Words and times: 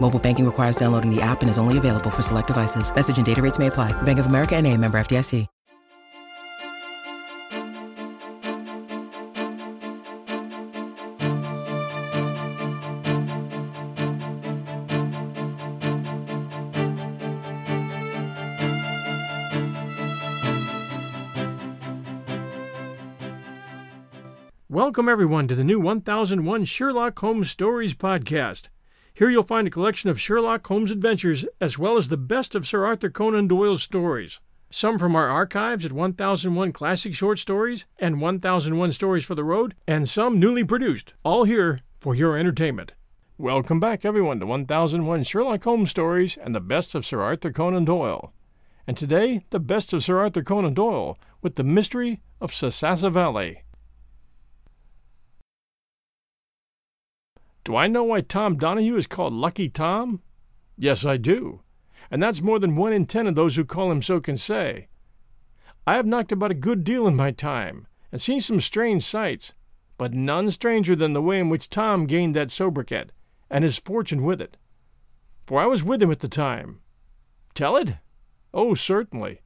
Mobile 0.00 0.18
banking 0.18 0.46
requires 0.46 0.76
downloading 0.76 1.14
the 1.14 1.20
app 1.20 1.42
and 1.42 1.50
is 1.50 1.58
only 1.58 1.76
available 1.76 2.10
for 2.10 2.22
select 2.22 2.46
devices. 2.46 2.90
Message 2.94 3.18
and 3.18 3.26
data 3.26 3.42
rates 3.42 3.58
may 3.58 3.66
apply. 3.66 3.92
Bank 4.02 4.18
of 4.18 4.26
America 4.26 4.56
and 4.56 4.66
a 4.66 4.74
member 4.74 4.98
FDIC. 4.98 5.46
Welcome, 24.70 25.08
everyone, 25.08 25.48
to 25.48 25.54
the 25.56 25.64
new 25.64 25.80
1001 25.80 26.64
Sherlock 26.66 27.18
Holmes 27.18 27.50
Stories 27.50 27.94
podcast. 27.94 28.68
Here 29.18 29.30
you'll 29.30 29.42
find 29.42 29.66
a 29.66 29.70
collection 29.70 30.10
of 30.10 30.20
Sherlock 30.20 30.64
Holmes 30.64 30.92
adventures 30.92 31.44
as 31.60 31.76
well 31.76 31.96
as 31.96 32.06
the 32.06 32.16
best 32.16 32.54
of 32.54 32.68
Sir 32.68 32.86
Arthur 32.86 33.10
Conan 33.10 33.48
Doyle's 33.48 33.82
stories. 33.82 34.38
Some 34.70 34.96
from 34.96 35.16
our 35.16 35.28
archives 35.28 35.84
at 35.84 35.90
1001 35.90 36.70
Classic 36.70 37.12
Short 37.12 37.40
Stories 37.40 37.84
and 37.98 38.20
1001 38.20 38.92
Stories 38.92 39.24
for 39.24 39.34
the 39.34 39.42
Road, 39.42 39.74
and 39.88 40.08
some 40.08 40.38
newly 40.38 40.62
produced, 40.62 41.14
all 41.24 41.42
here 41.42 41.80
for 41.98 42.14
your 42.14 42.38
entertainment. 42.38 42.92
Welcome 43.36 43.80
back, 43.80 44.04
everyone, 44.04 44.38
to 44.38 44.46
1001 44.46 45.24
Sherlock 45.24 45.64
Holmes 45.64 45.90
Stories 45.90 46.36
and 46.36 46.54
the 46.54 46.60
best 46.60 46.94
of 46.94 47.04
Sir 47.04 47.20
Arthur 47.20 47.50
Conan 47.50 47.86
Doyle. 47.86 48.32
And 48.86 48.96
today, 48.96 49.44
the 49.50 49.58
best 49.58 49.92
of 49.92 50.04
Sir 50.04 50.20
Arthur 50.20 50.44
Conan 50.44 50.74
Doyle 50.74 51.18
with 51.42 51.56
the 51.56 51.64
mystery 51.64 52.20
of 52.40 52.52
Sasassa 52.52 53.10
Valley. 53.10 53.64
Do 57.68 57.76
I 57.76 57.86
know 57.86 58.04
why 58.04 58.22
Tom 58.22 58.56
Donahue 58.56 58.96
is 58.96 59.06
called 59.06 59.34
Lucky 59.34 59.68
Tom? 59.68 60.22
Yes, 60.78 61.04
I 61.04 61.18
do. 61.18 61.60
And 62.10 62.22
that's 62.22 62.40
more 62.40 62.58
than 62.58 62.76
one 62.76 62.94
in 62.94 63.04
ten 63.04 63.26
of 63.26 63.34
those 63.34 63.56
who 63.56 63.64
call 63.66 63.90
him 63.90 64.00
so 64.00 64.22
can 64.22 64.38
say. 64.38 64.88
I 65.86 65.96
have 65.96 66.06
knocked 66.06 66.32
about 66.32 66.50
a 66.50 66.54
good 66.54 66.82
deal 66.82 67.06
in 67.06 67.14
my 67.14 67.30
time, 67.30 67.86
and 68.10 68.22
seen 68.22 68.40
some 68.40 68.62
strange 68.62 69.02
sights, 69.02 69.52
but 69.98 70.14
none 70.14 70.50
stranger 70.50 70.96
than 70.96 71.12
the 71.12 71.20
way 71.20 71.38
in 71.38 71.50
which 71.50 71.68
Tom 71.68 72.06
gained 72.06 72.34
that 72.36 72.50
sobriquet, 72.50 73.10
and 73.50 73.64
his 73.64 73.76
fortune 73.76 74.22
with 74.22 74.40
it. 74.40 74.56
For 75.46 75.60
I 75.60 75.66
was 75.66 75.84
with 75.84 76.02
him 76.02 76.10
at 76.10 76.20
the 76.20 76.26
time. 76.26 76.80
Tell 77.52 77.76
it? 77.76 77.96
Oh, 78.54 78.72
certainly. 78.72 79.42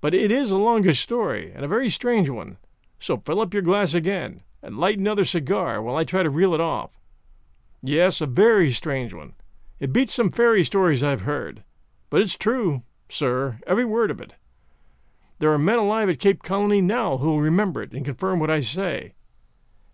But 0.00 0.14
it 0.14 0.30
is 0.30 0.52
a 0.52 0.56
longish 0.56 1.00
story, 1.00 1.50
and 1.52 1.64
a 1.64 1.68
very 1.68 1.90
strange 1.90 2.28
one. 2.28 2.58
So 3.00 3.16
fill 3.16 3.40
up 3.40 3.52
your 3.52 3.64
glass 3.64 3.92
again, 3.92 4.42
and 4.62 4.78
light 4.78 5.00
another 5.00 5.24
cigar 5.24 5.82
while 5.82 5.96
I 5.96 6.04
try 6.04 6.22
to 6.22 6.30
reel 6.30 6.54
it 6.54 6.60
off. 6.60 7.00
Yes, 7.82 8.20
a 8.20 8.26
very 8.26 8.72
strange 8.72 9.12
one. 9.14 9.34
It 9.78 9.92
beats 9.92 10.14
some 10.14 10.30
fairy 10.30 10.64
stories 10.64 11.02
I've 11.02 11.22
heard. 11.22 11.62
But 12.08 12.22
it's 12.22 12.36
true, 12.36 12.82
sir, 13.08 13.58
every 13.66 13.84
word 13.84 14.10
of 14.10 14.20
it. 14.20 14.34
There 15.38 15.52
are 15.52 15.58
men 15.58 15.78
alive 15.78 16.08
at 16.08 16.18
Cape 16.18 16.42
Colony 16.42 16.80
now 16.80 17.18
who'll 17.18 17.40
remember 17.40 17.82
it 17.82 17.92
and 17.92 18.04
confirm 18.04 18.40
what 18.40 18.50
I 18.50 18.60
say. 18.60 19.14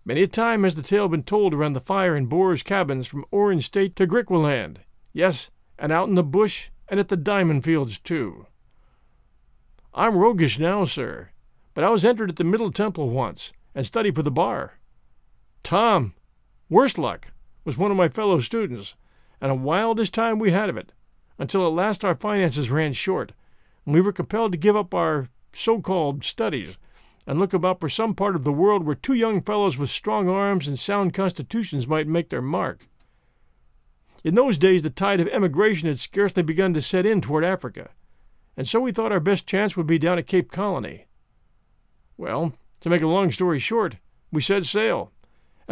Many 0.05 0.23
a 0.23 0.27
time 0.29 0.65
has 0.65 0.75
the 0.75 0.83
tale 0.83 1.09
been 1.09 1.23
told 1.23 1.53
around 1.53 1.73
the 1.73 1.81
fire 1.81 2.17
in 2.17 2.27
Boers' 2.27 2.63
cabins 2.63 3.07
from 3.07 3.25
Orange 3.31 3.67
State 3.67 3.97
to 3.97 4.07
Griqualand. 4.07 4.79
Yes, 5.13 5.51
and 5.79 5.91
out 5.91 6.09
in 6.09 6.15
the 6.15 6.23
bush 6.23 6.71
and 6.89 7.01
at 7.01 7.09
the 7.09 7.17
diamond 7.17 7.65
fields, 7.65 7.99
too. 7.99 8.47
I'm 9.95 10.17
roguish 10.17 10.59
now, 10.59 10.85
sir, 10.85 11.31
but 11.75 11.85
I 11.85 11.91
was 11.91 12.05
entered 12.05 12.31
at 12.31 12.37
the 12.37 12.45
Middle 12.45 12.71
Temple 12.71 13.11
once 13.11 13.53
and 13.75 13.85
studied 13.85 14.15
for 14.15 14.23
the 14.23 14.31
bar. 14.31 14.79
Tom, 15.63 16.15
worse 16.69 16.99
luck, 16.99 17.32
was 17.65 17.77
one 17.77 17.91
of 17.91 17.97
my 17.97 18.09
fellow 18.09 18.41
students, 18.41 18.97
and 19.41 19.53
a 19.53 19.57
wildish 19.57 20.11
time 20.11 20.39
we 20.39 20.51
had 20.51 20.69
of 20.69 20.77
it, 20.77 20.93
until 21.39 21.67
at 21.67 21.73
last 21.73 22.05
our 22.05 22.15
finances 22.15 22.71
ran 22.71 22.93
short, 22.93 23.33
and 23.85 23.95
we 23.95 24.01
were 24.01 24.13
compelled 24.13 24.53
to 24.53 24.59
give 24.59 24.77
up 24.77 24.95
our 24.95 25.29
so 25.53 25.81
called 25.81 26.25
studies 26.25 26.77
and 27.27 27.39
look 27.39 27.53
about 27.53 27.79
for 27.79 27.89
some 27.89 28.15
part 28.15 28.35
of 28.35 28.43
the 28.43 28.53
world 28.53 28.85
where 28.85 28.97
two 28.97 29.15
young 29.15 29.41
fellows 29.41 29.79
with 29.79 29.91
strong 29.91 30.29
arms 30.29 30.67
and 30.67 30.79
sound 30.79 31.15
constitutions 31.15 31.87
might 31.87 32.09
make 32.09 32.31
their 32.31 32.43
mark. 32.43 32.89
In 34.25 34.35
those 34.35 34.59
days, 34.59 34.83
the 34.83 34.91
tide 34.91 35.21
of 35.21 35.29
emigration 35.29 35.89
had 35.89 36.01
scarcely 36.01 36.43
begun 36.43 36.75
to 36.75 36.83
set 36.83 37.07
in 37.07 37.21
toward 37.21 37.45
Africa, 37.45 37.91
and 38.57 38.69
so 38.69 38.81
we 38.81 38.93
thought 38.93 39.13
our 39.13 39.21
best 39.21 39.47
chance 39.47 39.77
would 39.77 39.87
be 39.87 39.99
down 39.99 40.19
at 40.19 40.27
Cape 40.27 40.51
Colony. 40.51 41.07
Well, 42.17 42.55
to 42.81 42.91
make 42.91 43.03
a 43.03 43.07
long 43.07 43.31
story 43.31 43.59
short, 43.59 43.97
we 44.31 44.41
set 44.41 44.65
sail 44.65 45.12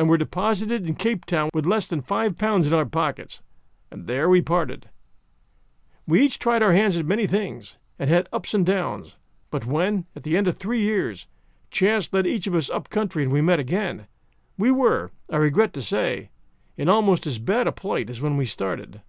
and 0.01 0.09
were 0.09 0.17
deposited 0.17 0.89
in 0.89 0.95
Cape 0.95 1.27
Town 1.27 1.51
with 1.53 1.67
less 1.67 1.87
than 1.87 2.01
five 2.01 2.39
pounds 2.39 2.67
in 2.67 2.73
our 2.73 2.87
pockets, 2.87 3.43
and 3.91 4.07
there 4.07 4.31
we 4.31 4.41
parted. 4.41 4.89
We 6.07 6.23
each 6.23 6.39
tried 6.39 6.63
our 6.63 6.73
hands 6.73 6.97
at 6.97 7.05
many 7.05 7.27
things, 7.27 7.77
and 7.99 8.09
had 8.09 8.27
ups 8.33 8.55
and 8.55 8.65
downs, 8.65 9.19
but 9.51 9.67
when, 9.67 10.07
at 10.17 10.23
the 10.23 10.39
end 10.39 10.49
of 10.49 10.57
three 10.57 10.81
years, 10.81 11.27
chance 11.71 12.11
led 12.15 12.27
each 12.27 12.47
of 12.47 12.55
us 12.55 12.71
up 12.71 12.89
country 12.89 13.25
and 13.25 13.31
we 13.31 13.43
met 13.43 13.61
again, 13.61 14.07
we 14.57 14.71
were, 14.71 15.11
I 15.29 15.37
regret 15.37 15.75
to 15.75 15.83
say, 15.83 16.31
in 16.79 16.89
almost 16.89 17.27
as 17.27 17.39
bad 17.39 17.67
a 17.67 17.73
plight 17.73 18.09
as 18.09 18.23
when 18.23 18.39
we 18.39 18.47
started. 18.47 19.03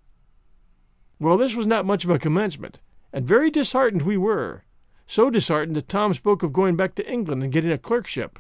Well, 1.22 1.38
this 1.38 1.56
was 1.56 1.68
not 1.68 1.86
much 1.86 2.04
of 2.04 2.10
a 2.10 2.20
commencement, 2.20 2.80
and 3.14 3.26
very 3.26 3.50
disheartened 3.50 4.02
we 4.02 4.18
were, 4.18 4.66
so 5.08 5.30
disheartened 5.30 5.78
that 5.78 5.88
Tom 5.88 6.14
spoke 6.14 6.44
of 6.44 6.52
going 6.52 6.76
back 6.76 6.96
to 6.96 7.10
England 7.10 7.44
and 7.44 7.54
getting 7.54 7.72
a 7.72 7.78
clerkship. 7.78 8.40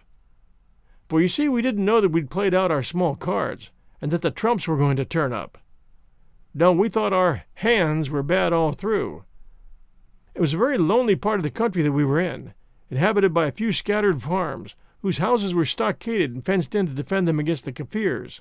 For 1.11 1.19
you 1.19 1.27
see, 1.27 1.49
we 1.49 1.61
didn't 1.61 1.83
know 1.83 1.99
that 1.99 2.13
we'd 2.13 2.29
played 2.29 2.53
out 2.53 2.71
our 2.71 2.81
small 2.81 3.17
cards, 3.17 3.69
and 3.99 4.11
that 4.11 4.21
the 4.21 4.31
trumps 4.31 4.65
were 4.65 4.77
going 4.77 4.95
to 4.95 5.03
turn 5.03 5.33
up. 5.33 5.57
No, 6.53 6.71
we 6.71 6.87
thought 6.87 7.11
our 7.11 7.43
hands 7.55 8.09
were 8.09 8.23
bad 8.23 8.53
all 8.53 8.71
through. 8.71 9.25
It 10.33 10.39
was 10.39 10.53
a 10.53 10.57
very 10.57 10.77
lonely 10.77 11.17
part 11.17 11.37
of 11.37 11.43
the 11.43 11.51
country 11.51 11.81
that 11.81 11.91
we 11.91 12.05
were 12.05 12.21
in, 12.21 12.53
inhabited 12.89 13.33
by 13.33 13.47
a 13.47 13.51
few 13.51 13.73
scattered 13.73 14.23
farms, 14.23 14.75
whose 15.01 15.17
houses 15.17 15.53
were 15.53 15.65
stockaded 15.65 16.33
and 16.33 16.45
fenced 16.45 16.75
in 16.75 16.87
to 16.87 16.93
defend 16.93 17.27
them 17.27 17.39
against 17.39 17.65
the 17.65 17.73
Kaffirs. 17.73 18.39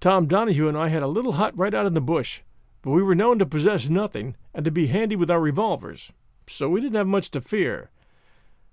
Tom 0.00 0.26
Donahue 0.26 0.66
and 0.66 0.76
I 0.76 0.88
had 0.88 1.02
a 1.02 1.06
little 1.06 1.34
hut 1.34 1.56
right 1.56 1.74
out 1.74 1.86
in 1.86 1.94
the 1.94 2.00
bush, 2.00 2.40
but 2.82 2.90
we 2.90 3.04
were 3.04 3.14
known 3.14 3.38
to 3.38 3.46
possess 3.46 3.88
nothing 3.88 4.34
and 4.52 4.64
to 4.64 4.72
be 4.72 4.88
handy 4.88 5.14
with 5.14 5.30
our 5.30 5.40
revolvers, 5.40 6.10
so 6.48 6.68
we 6.68 6.80
didn't 6.80 6.96
have 6.96 7.06
much 7.06 7.30
to 7.30 7.40
fear. 7.40 7.90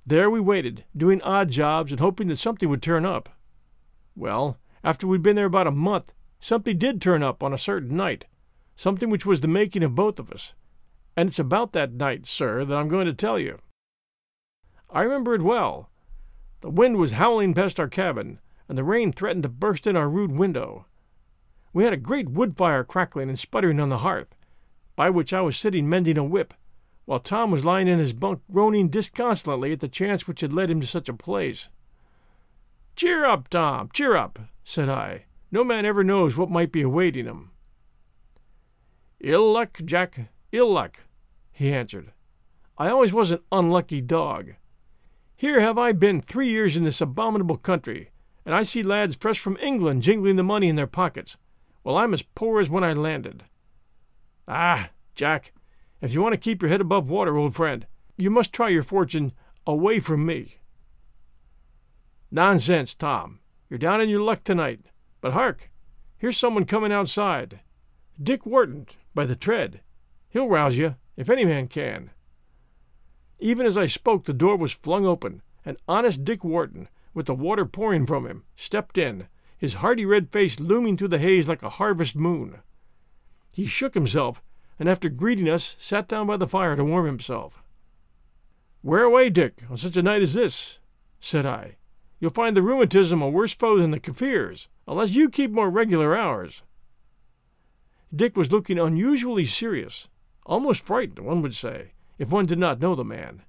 There 0.05 0.29
we 0.29 0.41
waited, 0.41 0.83
doing 0.95 1.21
odd 1.21 1.49
jobs 1.49 1.91
and 1.91 1.99
hoping 1.99 2.27
that 2.27 2.37
something 2.37 2.67
would 2.67 2.81
turn 2.81 3.05
up. 3.05 3.29
Well, 4.15 4.59
after 4.83 5.07
we'd 5.07 5.23
been 5.23 5.37
there 5.37 5.45
about 5.45 5.67
a 5.67 5.71
month, 5.71 6.13
something 6.41 6.77
did 6.77 7.01
turn 7.01 7.23
up 7.23 7.41
on 7.41 7.53
a 7.53 7.57
certain 7.57 7.95
night, 7.95 8.25
something 8.75 9.09
which 9.09 9.25
was 9.25 9.39
the 9.41 9.47
making 9.47 9.81
of 9.81 9.95
both 9.95 10.19
of 10.19 10.29
us. 10.29 10.53
And 11.15 11.29
it's 11.29 11.39
about 11.39 11.71
that 11.71 11.93
night, 11.93 12.25
sir, 12.25 12.65
that 12.65 12.75
I'm 12.75 12.89
going 12.89 13.05
to 13.05 13.13
tell 13.13 13.39
you. 13.39 13.59
I 14.89 15.01
remember 15.03 15.35
it 15.35 15.41
well. 15.41 15.89
The 16.61 16.69
wind 16.69 16.97
was 16.97 17.13
howling 17.13 17.53
past 17.53 17.79
our 17.79 17.87
cabin, 17.87 18.39
and 18.67 18.77
the 18.77 18.83
rain 18.83 19.13
threatened 19.13 19.43
to 19.43 19.49
burst 19.49 19.87
in 19.87 19.95
our 19.95 20.09
rude 20.09 20.31
window. 20.31 20.85
We 21.71 21.85
had 21.85 21.93
a 21.93 21.97
great 21.97 22.29
wood 22.29 22.57
fire 22.57 22.83
crackling 22.83 23.29
and 23.29 23.39
sputtering 23.39 23.79
on 23.79 23.89
the 23.89 23.99
hearth, 23.99 24.35
by 24.95 25.09
which 25.09 25.33
I 25.33 25.41
was 25.41 25.55
sitting 25.55 25.87
mending 25.87 26.17
a 26.17 26.23
whip, 26.23 26.53
while 27.05 27.19
Tom 27.19 27.51
was 27.51 27.65
lying 27.65 27.87
in 27.87 27.99
his 27.99 28.13
bunk 28.13 28.41
groaning 28.51 28.89
disconsolately 28.89 29.71
at 29.71 29.79
the 29.79 29.87
chance 29.87 30.27
which 30.27 30.41
had 30.41 30.53
led 30.53 30.69
him 30.69 30.79
to 30.79 30.87
such 30.87 31.09
a 31.09 31.13
place. 31.13 31.69
Cheer 32.95 33.25
up, 33.25 33.49
Tom, 33.49 33.89
cheer 33.93 34.15
up, 34.15 34.39
said 34.63 34.89
I. 34.89 35.25
No 35.51 35.63
man 35.63 35.85
ever 35.85 36.03
knows 36.03 36.37
what 36.37 36.49
might 36.49 36.71
be 36.71 36.81
awaiting 36.81 37.25
him. 37.25 37.51
Ill 39.19 39.51
luck, 39.51 39.79
Jack, 39.85 40.31
ill 40.51 40.71
luck, 40.71 40.99
he 41.51 41.73
answered. 41.73 42.11
I 42.77 42.89
always 42.89 43.13
was 43.13 43.31
an 43.31 43.39
unlucky 43.51 44.01
dog. 44.01 44.53
Here 45.35 45.59
have 45.59 45.77
I 45.77 45.91
been 45.91 46.21
three 46.21 46.49
years 46.49 46.75
in 46.75 46.83
this 46.83 47.01
abominable 47.01 47.57
country, 47.57 48.11
and 48.45 48.55
I 48.55 48.63
see 48.63 48.83
lads 48.83 49.15
fresh 49.15 49.39
from 49.39 49.57
England 49.61 50.01
jingling 50.01 50.35
the 50.35 50.43
money 50.43 50.69
in 50.69 50.75
their 50.75 50.87
pockets, 50.87 51.37
while 51.83 51.97
I'm 51.97 52.13
as 52.13 52.21
poor 52.21 52.59
as 52.59 52.69
when 52.69 52.83
I 52.83 52.93
landed. 52.93 53.43
Ah, 54.47 54.89
Jack, 55.15 55.53
if 56.03 56.13
you 56.13 56.21
want 56.21 56.33
to 56.33 56.37
keep 56.37 56.61
your 56.61 56.69
head 56.69 56.81
above 56.81 57.09
water, 57.09 57.37
old 57.37 57.55
friend, 57.55 57.87
you 58.17 58.29
must 58.29 58.51
try 58.51 58.67
your 58.67 58.83
fortune 58.83 59.31
away 59.65 60.01
from 60.01 60.25
me. 60.25 60.57
Nonsense, 62.29 62.93
Tom. 62.93 63.39
You're 63.69 63.77
down 63.77 64.01
in 64.01 64.09
your 64.09 64.19
luck 64.19 64.43
tonight. 64.43 64.81
But 65.21 65.31
hark! 65.31 65.71
Here's 66.17 66.35
someone 66.35 66.65
coming 66.65 66.91
outside. 66.91 67.61
Dick 68.21 68.45
Wharton, 68.45 68.85
by 69.15 69.25
the 69.25 69.37
tread. 69.37 69.79
He'll 70.29 70.49
rouse 70.49 70.77
you, 70.77 70.97
if 71.15 71.29
any 71.29 71.45
man 71.45 71.69
can. 71.69 72.09
Even 73.39 73.65
as 73.65 73.77
I 73.77 73.85
spoke, 73.85 74.25
the 74.25 74.33
door 74.33 74.57
was 74.57 74.73
flung 74.73 75.05
open, 75.05 75.41
and 75.65 75.77
honest 75.87 76.25
Dick 76.25 76.43
Wharton, 76.43 76.89
with 77.13 77.27
the 77.27 77.33
water 77.33 77.65
pouring 77.65 78.05
from 78.05 78.27
him, 78.27 78.43
stepped 78.57 78.97
in, 78.97 79.27
his 79.57 79.75
hearty 79.75 80.05
red 80.05 80.31
face 80.33 80.59
looming 80.59 80.97
through 80.97 81.07
the 81.07 81.19
haze 81.19 81.47
like 81.47 81.63
a 81.63 81.69
harvest 81.69 82.13
moon. 82.13 82.59
He 83.53 83.65
shook 83.65 83.93
himself, 83.93 84.41
and 84.79 84.89
after 84.89 85.09
greeting 85.09 85.49
us, 85.49 85.75
sat 85.79 86.07
down 86.07 86.27
by 86.27 86.37
the 86.37 86.47
fire 86.47 86.75
to 86.75 86.83
warm 86.83 87.05
himself. 87.05 87.63
Where 88.81 89.03
away, 89.03 89.29
Dick, 89.29 89.63
on 89.69 89.77
such 89.77 89.95
a 89.95 90.03
night 90.03 90.21
as 90.21 90.33
this? 90.33 90.79
said 91.19 91.45
I. 91.45 91.77
You'll 92.19 92.31
find 92.31 92.55
the 92.55 92.61
rheumatism 92.61 93.21
a 93.21 93.29
worse 93.29 93.53
foe 93.53 93.77
than 93.77 93.91
the 93.91 93.99
Kaffirs, 93.99 94.67
unless 94.87 95.11
you 95.11 95.29
keep 95.29 95.51
more 95.51 95.69
regular 95.69 96.15
hours. 96.15 96.63
Dick 98.15 98.37
was 98.37 98.51
looking 98.51 98.77
unusually 98.77 99.45
serious, 99.45 100.07
almost 100.45 100.85
frightened, 100.85 101.19
one 101.19 101.41
would 101.41 101.55
say, 101.55 101.93
if 102.17 102.29
one 102.29 102.45
did 102.45 102.59
not 102.59 102.79
know 102.79 102.95
the 102.95 103.03
man. 103.03 103.43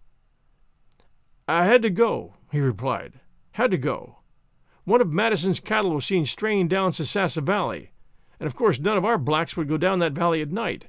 I 1.47 1.67
had 1.67 1.83
to 1.83 1.91
go, 1.91 2.35
he 2.51 2.61
replied. 2.61 3.21
Had 3.53 3.71
to 3.73 3.79
go. 3.79 4.19
One 4.85 5.01
of 5.01 5.13
Madison's 5.13 5.61
cattle 5.61 5.95
was 5.95 6.07
seen 6.07 6.27
straying 6.27 6.69
down 6.69 6.93
Sasassa 6.93 7.43
Valley, 7.43 7.91
and 8.39 8.47
of 8.47 8.55
course 8.55 8.79
none 8.79 8.97
of 8.97 9.05
our 9.05 9.19
blacks 9.19 9.57
would 9.57 9.69
go 9.69 9.77
down 9.77 9.99
that 9.99 10.13
valley 10.13 10.41
at 10.41 10.51
night, 10.51 10.87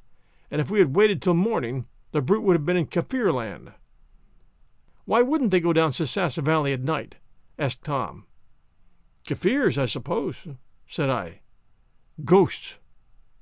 and 0.52 0.62
if 0.62 0.70
we 0.70 0.80
had 0.80 0.96
waited 0.96 1.22
till 1.22 1.34
morning, 1.34 1.86
the 2.12 2.22
brute 2.22 2.44
would 2.44 2.56
have 2.56 2.66
been 2.66 2.78
in 2.78 2.88
Kaffir 2.88 3.34
land. 3.34 3.72
Why 5.06 5.22
wouldn't 5.22 5.52
they 5.52 5.60
go 5.60 5.74
down 5.74 5.92
Sasassa 5.92 6.44
Valley 6.44 6.74
at 6.74 6.82
night? 6.82 7.16
asked 7.58 7.84
Tom. 7.84 8.26
Kaffirs, 9.28 9.78
I 9.78 9.86
suppose, 9.86 10.48
said 10.88 11.10
I. 11.10 11.42
Ghosts, 12.24 12.80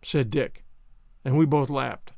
said 0.01 0.29
Dick, 0.29 0.63
and 1.23 1.37
we 1.37 1.45
both 1.45 1.69
laughed. 1.69 2.13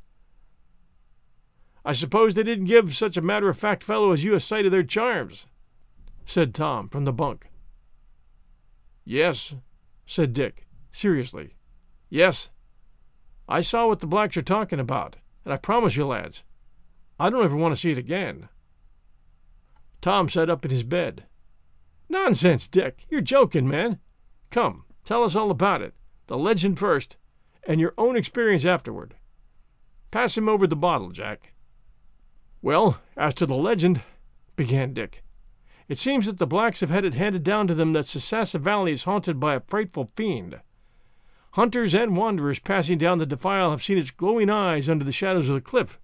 I 1.83 1.93
suppose 1.93 2.33
they 2.33 2.43
didn't 2.43 2.65
give 2.65 2.95
such 2.95 3.17
a 3.17 3.21
matter 3.21 3.49
of 3.49 3.57
fact 3.57 3.83
fellow 3.83 4.11
as 4.11 4.23
you 4.23 4.33
a 4.33 4.39
sight 4.39 4.65
of 4.65 4.71
their 4.71 4.83
charms, 4.83 5.45
said 6.25 6.55
Tom 6.55 6.89
from 6.89 7.05
the 7.05 7.13
bunk. 7.13 7.47
Yes, 9.03 9.55
said 10.05 10.33
Dick, 10.33 10.65
seriously. 10.91 11.55
Yes. 12.09 12.49
I 13.47 13.61
saw 13.61 13.87
what 13.87 13.99
the 13.99 14.07
blacks 14.07 14.37
are 14.37 14.41
talking 14.41 14.79
about, 14.79 15.17
and 15.43 15.53
I 15.53 15.57
promise 15.57 15.95
you, 15.95 16.05
lads, 16.05 16.43
I 17.19 17.29
don't 17.29 17.43
ever 17.43 17.55
want 17.55 17.73
to 17.73 17.79
see 17.79 17.91
it 17.91 17.97
again. 17.97 18.49
Tom 20.01 20.29
sat 20.29 20.49
up 20.49 20.65
in 20.65 20.71
his 20.71 20.83
bed. 20.83 21.25
Nonsense, 22.09 22.67
Dick. 22.67 23.05
You're 23.09 23.21
joking, 23.21 23.67
man. 23.67 23.99
Come, 24.51 24.85
tell 25.03 25.23
us 25.23 25.35
all 25.35 25.51
about 25.51 25.81
it. 25.81 25.93
The 26.27 26.37
legend 26.37 26.79
first, 26.79 27.17
and 27.67 27.79
your 27.79 27.93
own 27.97 28.15
experience 28.15 28.65
afterward. 28.65 29.15
Pass 30.11 30.37
him 30.37 30.47
over 30.47 30.67
the 30.67 30.75
bottle, 30.75 31.09
Jack. 31.09 31.53
Well, 32.61 32.99
as 33.15 33.33
to 33.35 33.45
the 33.45 33.55
legend, 33.55 34.01
began 34.55 34.93
Dick, 34.93 35.23
it 35.87 35.99
seems 35.99 36.25
that 36.25 36.39
the 36.39 36.47
blacks 36.47 36.79
have 36.79 36.89
had 36.89 37.05
it 37.05 37.13
handed 37.13 37.43
down 37.43 37.67
to 37.67 37.75
them 37.75 37.93
that 37.93 38.05
Sasassa 38.05 38.59
Valley 38.59 38.91
is 38.91 39.03
haunted 39.03 39.39
by 39.39 39.53
a 39.55 39.59
frightful 39.59 40.09
fiend. 40.15 40.59
Hunters 41.55 41.95
and 41.95 42.17
wanderers 42.17 42.59
passing 42.59 42.97
down 42.97 43.17
the 43.17 43.25
defile 43.25 43.71
have 43.71 43.81
seen 43.81 43.97
its 43.97 44.11
glowing 44.11 44.49
eyes 44.49 44.89
under 44.89 45.05
the 45.05 45.13
shadows 45.13 45.47
of 45.47 45.55
the 45.55 45.61
cliff, 45.61 45.97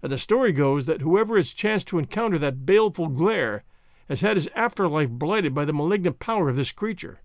and 0.00 0.12
the 0.12 0.16
story 0.16 0.52
goes 0.52 0.84
that 0.84 1.00
whoever 1.00 1.36
has 1.36 1.52
chanced 1.52 1.88
to 1.88 1.98
encounter 1.98 2.38
that 2.38 2.64
baleful 2.64 3.08
glare 3.08 3.64
has 4.08 4.20
had 4.20 4.36
his 4.36 4.48
afterlife 4.54 5.10
blighted 5.10 5.52
by 5.52 5.64
the 5.64 5.72
malignant 5.72 6.20
power 6.20 6.48
of 6.48 6.54
this 6.54 6.70
creature. 6.70 7.18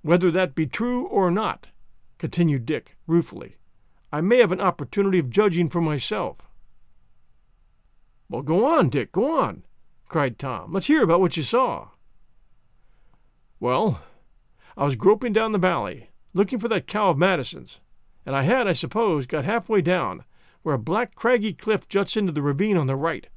Whether 0.00 0.30
that 0.30 0.54
be 0.54 0.66
true 0.66 1.04
or 1.08 1.30
not, 1.30 1.66
continued 2.16 2.64
Dick 2.64 2.96
ruefully, 3.06 3.56
I 4.10 4.22
may 4.22 4.38
have 4.38 4.50
an 4.50 4.62
opportunity 4.62 5.18
of 5.18 5.28
judging 5.28 5.68
for 5.68 5.82
myself. 5.82 6.38
Well, 8.30 8.40
go 8.40 8.64
on, 8.64 8.88
Dick, 8.88 9.12
go 9.12 9.38
on, 9.38 9.64
cried 10.08 10.38
Tom. 10.38 10.72
Let's 10.72 10.86
hear 10.86 11.02
about 11.02 11.20
what 11.20 11.36
you 11.36 11.42
saw. 11.42 11.88
Well, 13.60 14.00
I 14.74 14.84
was 14.84 14.96
groping 14.96 15.34
down 15.34 15.52
the 15.52 15.58
valley, 15.58 16.08
looking 16.36 16.58
for 16.58 16.68
that 16.68 16.86
cow 16.86 17.08
of 17.08 17.16
Madison's, 17.18 17.80
and 18.26 18.36
I 18.36 18.42
had, 18.42 18.68
I 18.68 18.72
suppose, 18.72 19.26
got 19.26 19.46
halfway 19.46 19.80
down, 19.80 20.22
where 20.62 20.74
a 20.74 20.78
black 20.78 21.14
craggy 21.14 21.54
cliff 21.54 21.88
juts 21.88 22.14
into 22.14 22.30
the 22.30 22.42
ravine 22.42 22.76
on 22.76 22.86
the 22.86 22.94
right, 22.94 23.28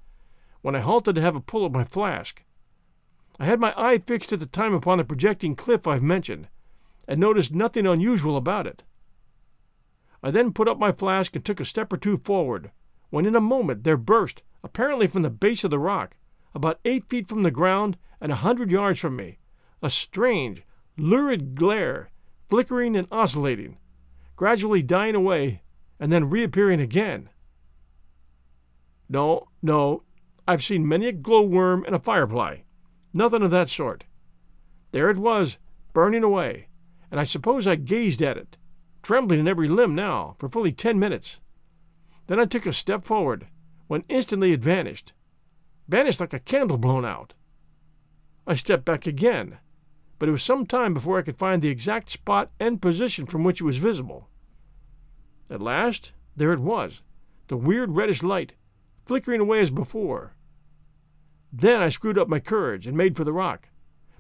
when 0.62 0.76
I 0.76 0.82
halted 0.82 1.16
to 1.16 1.22
have 1.22 1.36
a 1.36 1.40
pull 1.40 1.66
at 1.66 1.72
my 1.72 1.86
flask. 1.86 2.44
I 3.40 3.46
had 3.46 3.62
my 3.62 3.74
eye 3.78 4.00
fixed 4.00 4.34
at 4.34 4.42
the 4.42 4.46
time 4.46 4.74
upon 4.74 4.98
the 4.98 5.06
projecting 5.06 5.56
cliff 5.56 5.88
I've 5.88 6.04
mentioned, 6.04 6.50
and 7.08 7.22
noticed 7.22 7.54
nothing 7.54 7.88
unusual 7.88 8.36
about 8.36 8.68
it. 8.68 8.84
I 10.22 10.30
then 10.30 10.52
put 10.52 10.68
up 10.68 10.78
my 10.78 10.92
flask 10.92 11.34
and 11.38 11.46
took 11.46 11.62
a 11.62 11.66
step 11.66 11.94
or 11.94 11.98
two 11.98 12.18
forward, 12.18 12.72
when 13.12 13.26
in 13.26 13.36
a 13.36 13.42
moment 13.42 13.86
there 13.86 13.96
burst, 13.96 14.44
apparently 14.62 15.08
from 15.08 15.22
the 15.22 15.30
base 15.30 15.64
of 15.64 15.72
the 15.72 15.80
rock, 15.80 16.18
about 16.54 16.82
eight 16.84 17.06
feet 17.08 17.30
from 17.30 17.44
the 17.44 17.52
ground 17.52 17.96
and 18.20 18.34
a 18.34 18.44
hundred 18.44 18.70
yards 18.70 19.00
from 19.00 19.16
me, 19.16 19.38
a 19.82 19.90
strange, 19.90 20.64
lurid 20.98 21.56
glare, 21.56 22.10
flickering 22.50 22.96
and 22.96 23.08
oscillating, 23.12 23.78
gradually 24.36 24.82
dying 24.82 25.16
away 25.16 25.62
and 26.00 26.12
then 26.12 26.30
reappearing 26.30 26.82
again. 26.82 27.30
No, 29.08 29.48
no, 29.62 30.04
I've 30.48 30.64
seen 30.64 30.88
many 30.88 31.08
a 31.08 31.14
glowworm 31.14 31.84
and 31.86 31.96
a 31.96 32.00
firefly. 32.00 32.58
Nothing 33.14 33.44
of 33.44 33.52
that 33.52 33.70
sort. 33.70 34.06
There 34.92 35.10
it 35.10 35.18
was, 35.18 35.58
burning 35.94 36.24
away, 36.24 36.68
and 37.12 37.20
I 37.20 37.24
suppose 37.24 37.68
I 37.68 37.76
gazed 37.76 38.22
at 38.22 38.38
it, 38.38 38.58
trembling 39.04 39.40
in 39.40 39.48
every 39.48 39.68
limb 39.68 39.94
now, 39.94 40.36
for 40.40 40.50
fully 40.50 40.72
ten 40.72 40.98
minutes. 41.00 41.40
Then 42.28 42.40
I 42.40 42.46
took 42.46 42.66
a 42.66 42.74
step 42.74 43.04
forward, 43.04 43.48
when 43.88 44.06
instantly 44.10 44.52
it 44.52 44.62
vanished, 44.62 45.14
vanished 45.88 46.20
like 46.20 46.34
a 46.34 46.40
candle 46.40 46.78
blown 46.78 47.06
out. 47.06 47.34
I 48.46 48.56
stepped 48.56 48.86
back 48.86 49.06
again, 49.06 49.58
but 50.20 50.28
it 50.28 50.34
was 50.34 50.44
some 50.44 50.66
time 50.66 50.94
before 50.94 51.18
I 51.18 51.22
could 51.22 51.38
find 51.38 51.62
the 51.62 51.70
exact 51.70 52.10
spot 52.10 52.52
and 52.60 52.82
position 52.82 53.26
from 53.26 53.44
which 53.44 53.62
it 53.62 53.66
was 53.66 53.78
visible. 53.78 54.28
At 55.50 55.62
last, 55.62 56.12
there 56.36 56.54
it 56.54 56.60
was, 56.60 57.02
the 57.48 57.58
weird 57.58 57.92
reddish 57.92 58.22
light, 58.22 58.54
flickering 59.06 59.42
away 59.42 59.62
as 59.62 59.72
before. 59.72 60.36
Then 61.52 61.82
I 61.82 61.90
screwed 61.90 62.20
up 62.20 62.28
my 62.28 62.40
courage 62.40 62.86
and 62.86 62.96
made 62.96 63.16
for 63.16 63.24
the 63.24 63.34
rock, 63.34 63.70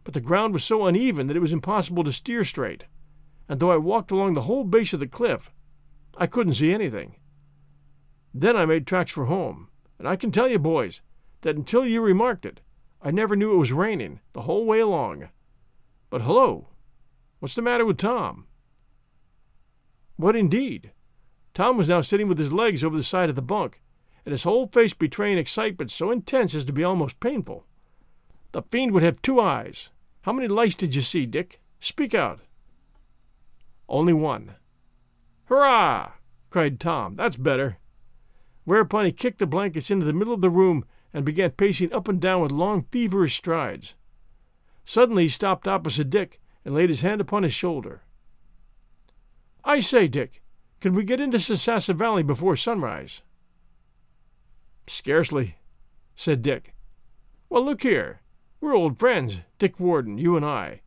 but 0.04 0.14
the 0.14 0.22
ground 0.22 0.54
was 0.54 0.64
so 0.64 0.88
uneven 0.88 1.28
that 1.28 1.38
it 1.38 1.42
was 1.42 1.54
impossible 1.54 2.04
to 2.06 2.14
steer 2.14 2.44
straight, 2.44 2.86
and 3.48 3.60
though 3.60 3.72
I 3.72 3.78
walked 3.78 4.10
along 4.10 4.34
the 4.34 4.42
whole 4.42 4.64
base 4.64 4.94
of 4.94 5.00
the 5.00 5.08
cliff, 5.08 5.52
I 6.18 6.26
couldn't 6.26 6.56
see 6.56 6.74
anything. 6.74 7.18
Then 8.34 8.56
I 8.56 8.66
made 8.66 8.88
tracks 8.88 9.12
for 9.12 9.26
home, 9.26 9.68
and 10.00 10.08
I 10.08 10.16
can 10.16 10.32
tell 10.32 10.48
you, 10.48 10.60
boys, 10.60 11.02
that 11.42 11.56
until 11.56 11.86
you 11.86 12.02
remarked 12.02 12.46
it, 12.46 12.62
I 13.02 13.12
never 13.12 13.36
knew 13.36 13.54
it 13.54 13.58
was 13.58 13.72
raining 13.72 14.22
the 14.34 14.42
whole 14.44 14.66
way 14.66 14.80
along. 14.80 15.30
But 16.10 16.22
hello, 16.22 16.70
what's 17.40 17.54
the 17.54 17.62
matter 17.62 17.86
with 17.86 17.98
Tom? 17.98 18.48
What 20.16 20.36
indeed? 20.36 20.92
Tom 21.54 21.78
was 21.78 21.88
now 21.88 22.02
sitting 22.02 22.28
with 22.28 22.40
his 22.40 22.52
legs 22.52 22.84
over 22.84 22.98
the 22.98 23.04
side 23.04 23.30
of 23.30 23.36
the 23.36 23.42
bunk, 23.42 23.82
and 24.26 24.32
his 24.32 24.44
whole 24.44 24.68
face 24.68 24.94
betraying 24.94 25.38
excitement 25.38 25.92
so 25.92 26.10
intense 26.10 26.56
as 26.56 26.66
to 26.66 26.74
be 26.74 26.84
almost 26.84 27.20
painful. 27.20 27.66
The 28.54 28.64
fiend 28.64 28.92
would 28.94 29.04
have 29.04 29.22
two 29.22 29.40
eyes. 29.40 29.90
How 30.24 30.34
many 30.34 30.48
lights 30.48 30.76
did 30.76 30.96
you 30.96 31.02
see, 31.02 31.26
Dick? 31.28 31.62
Speak 31.80 32.16
out. 32.16 32.40
Only 33.88 34.14
one. 34.14 34.56
Hurrah! 35.46 36.14
cried 36.50 36.80
Tom. 36.80 37.16
That's 37.16 37.38
better. 37.38 37.78
Whereupon 38.64 39.06
he 39.06 39.12
kicked 39.12 39.40
the 39.40 39.48
blankets 39.48 39.92
into 39.92 40.06
the 40.06 40.14
middle 40.14 40.34
of 40.34 40.42
the 40.42 40.50
room 40.50 40.86
and 41.14 41.24
began 41.24 41.52
pacing 41.52 41.94
up 41.94 42.08
and 42.08 42.20
down 42.20 42.42
with 42.42 42.52
long, 42.52 42.86
feverish 42.92 43.36
strides. 43.36 43.96
Suddenly 44.90 45.26
he 45.26 45.30
stopped 45.30 45.68
opposite 45.68 46.10
Dick 46.10 46.42
and 46.66 46.74
laid 46.74 46.90
his 46.90 47.02
hand 47.02 47.22
upon 47.22 47.44
his 47.44 47.54
shoulder. 47.54 48.02
I 49.64 49.82
say, 49.82 50.08
Dick, 50.08 50.42
can 50.82 50.96
we 50.96 51.04
get 51.04 51.20
into 51.20 51.38
Sasassa 51.38 51.94
Valley 51.94 52.24
before 52.24 52.56
sunrise? 52.56 53.22
Scarcely, 54.88 55.58
said 56.16 56.42
Dick. 56.42 56.74
Well, 57.50 57.64
look 57.64 57.84
here. 57.84 58.22
We're 58.60 58.74
old 58.74 58.98
friends, 58.98 59.42
Dick 59.60 59.80
Wharton, 59.80 60.18
you 60.18 60.36
and 60.36 60.44
I. 60.44 60.82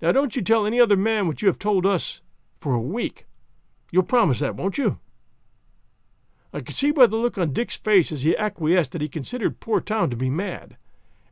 Now 0.00 0.12
don't 0.12 0.36
you 0.36 0.42
tell 0.42 0.64
any 0.64 0.80
other 0.80 0.96
man 0.96 1.26
what 1.26 1.42
you 1.42 1.48
have 1.48 1.58
told 1.58 1.84
us 1.84 2.20
for 2.60 2.72
a 2.72 2.80
week. 2.80 3.26
You'll 3.90 4.04
promise 4.04 4.38
that, 4.38 4.54
won't 4.54 4.78
you? 4.78 5.00
I 6.52 6.60
could 6.60 6.76
see 6.76 6.92
by 6.92 7.08
the 7.08 7.16
look 7.16 7.36
on 7.36 7.52
Dick's 7.52 7.76
face 7.76 8.12
as 8.12 8.22
he 8.22 8.36
acquiesced 8.36 8.92
that 8.92 9.02
he 9.02 9.08
considered 9.08 9.58
poor 9.58 9.80
Tom 9.80 10.08
to 10.10 10.16
be 10.16 10.30
mad, 10.30 10.76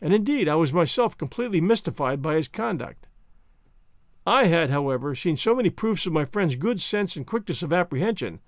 and 0.01 0.15
indeed 0.15 0.49
I 0.49 0.55
was 0.55 0.73
myself 0.73 1.17
completely 1.17 1.61
mystified 1.61 2.23
by 2.23 2.37
his 2.37 2.49
conduct. 2.49 3.07
I 4.27 4.45
had, 4.45 4.71
however, 4.71 5.15
seen 5.15 5.37
so 5.37 5.55
many 5.55 5.71
proofs 5.71 6.07
of 6.07 6.13
my 6.13 6.25
friend's 6.25 6.57
good 6.57 6.81
sense 6.81 7.17
and 7.17 7.27
quickness 7.27 7.63
of 7.63 7.73
apprehension 7.73 8.41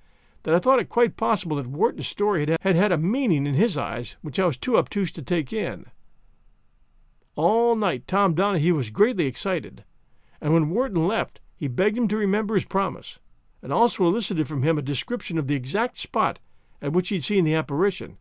that 0.42 0.54
I 0.54 0.59
thought 0.59 0.78
it 0.78 0.88
quite 0.88 1.16
possible 1.16 1.57
that 1.57 1.66
Wharton's 1.66 2.07
story 2.07 2.40
had, 2.40 2.57
had 2.61 2.76
had 2.76 2.92
a 2.92 2.99
meaning 2.99 3.47
in 3.47 3.54
his 3.54 3.76
eyes 3.76 4.16
which 4.23 4.38
I 4.38 4.47
was 4.47 4.57
too 4.57 4.76
obtuse 4.76 5.11
to 5.12 5.23
take 5.23 5.52
in. 5.52 5.87
All 7.35 7.76
night 7.76 8.07
Tom 8.07 8.35
Donahue 8.35 8.75
was 8.75 8.90
greatly 8.90 9.26
excited, 9.26 9.85
and 10.40 10.52
when 10.52 10.71
Wharton 10.71 11.07
left, 11.07 11.40
he 11.57 11.69
begged 11.69 11.97
him 11.97 12.09
to 12.09 12.16
remember 12.16 12.54
his 12.54 12.64
promise, 12.64 13.19
and 13.62 13.73
also 13.73 14.04
elicited 14.04 14.49
from 14.49 14.62
him 14.62 14.78
a 14.78 14.83
description 14.83 15.38
of 15.38 15.47
the 15.47 15.54
exact 15.54 15.99
spot 15.99 16.38
at 16.83 16.92
which 16.92 17.11
he 17.11 17.16
had 17.16 17.25
seen 17.25 17.45
the 17.45 17.54
apparition, 17.54 18.16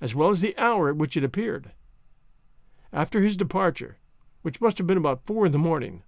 as 0.00 0.14
well 0.14 0.30
as 0.30 0.40
the 0.40 0.56
hour 0.56 0.88
at 0.88 0.96
which 0.96 1.16
it 1.16 1.24
appeared. 1.24 1.72
After 2.92 3.20
his 3.20 3.36
departure, 3.36 3.98
which 4.42 4.60
must 4.60 4.78
have 4.78 4.86
been 4.86 4.98
about 4.98 5.24
four 5.24 5.46
in 5.46 5.52
the 5.52 5.58
morning, 5.58 6.02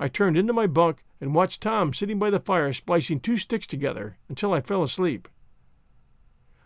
I 0.00 0.08
turned 0.08 0.36
into 0.36 0.52
my 0.52 0.66
bunk 0.66 1.04
and 1.20 1.34
watched 1.34 1.62
Tom 1.62 1.94
sitting 1.94 2.18
by 2.18 2.30
the 2.30 2.40
fire 2.40 2.72
splicing 2.72 3.20
two 3.20 3.38
sticks 3.38 3.66
together 3.66 4.18
until 4.28 4.52
I 4.52 4.60
fell 4.60 4.82
asleep. 4.82 5.28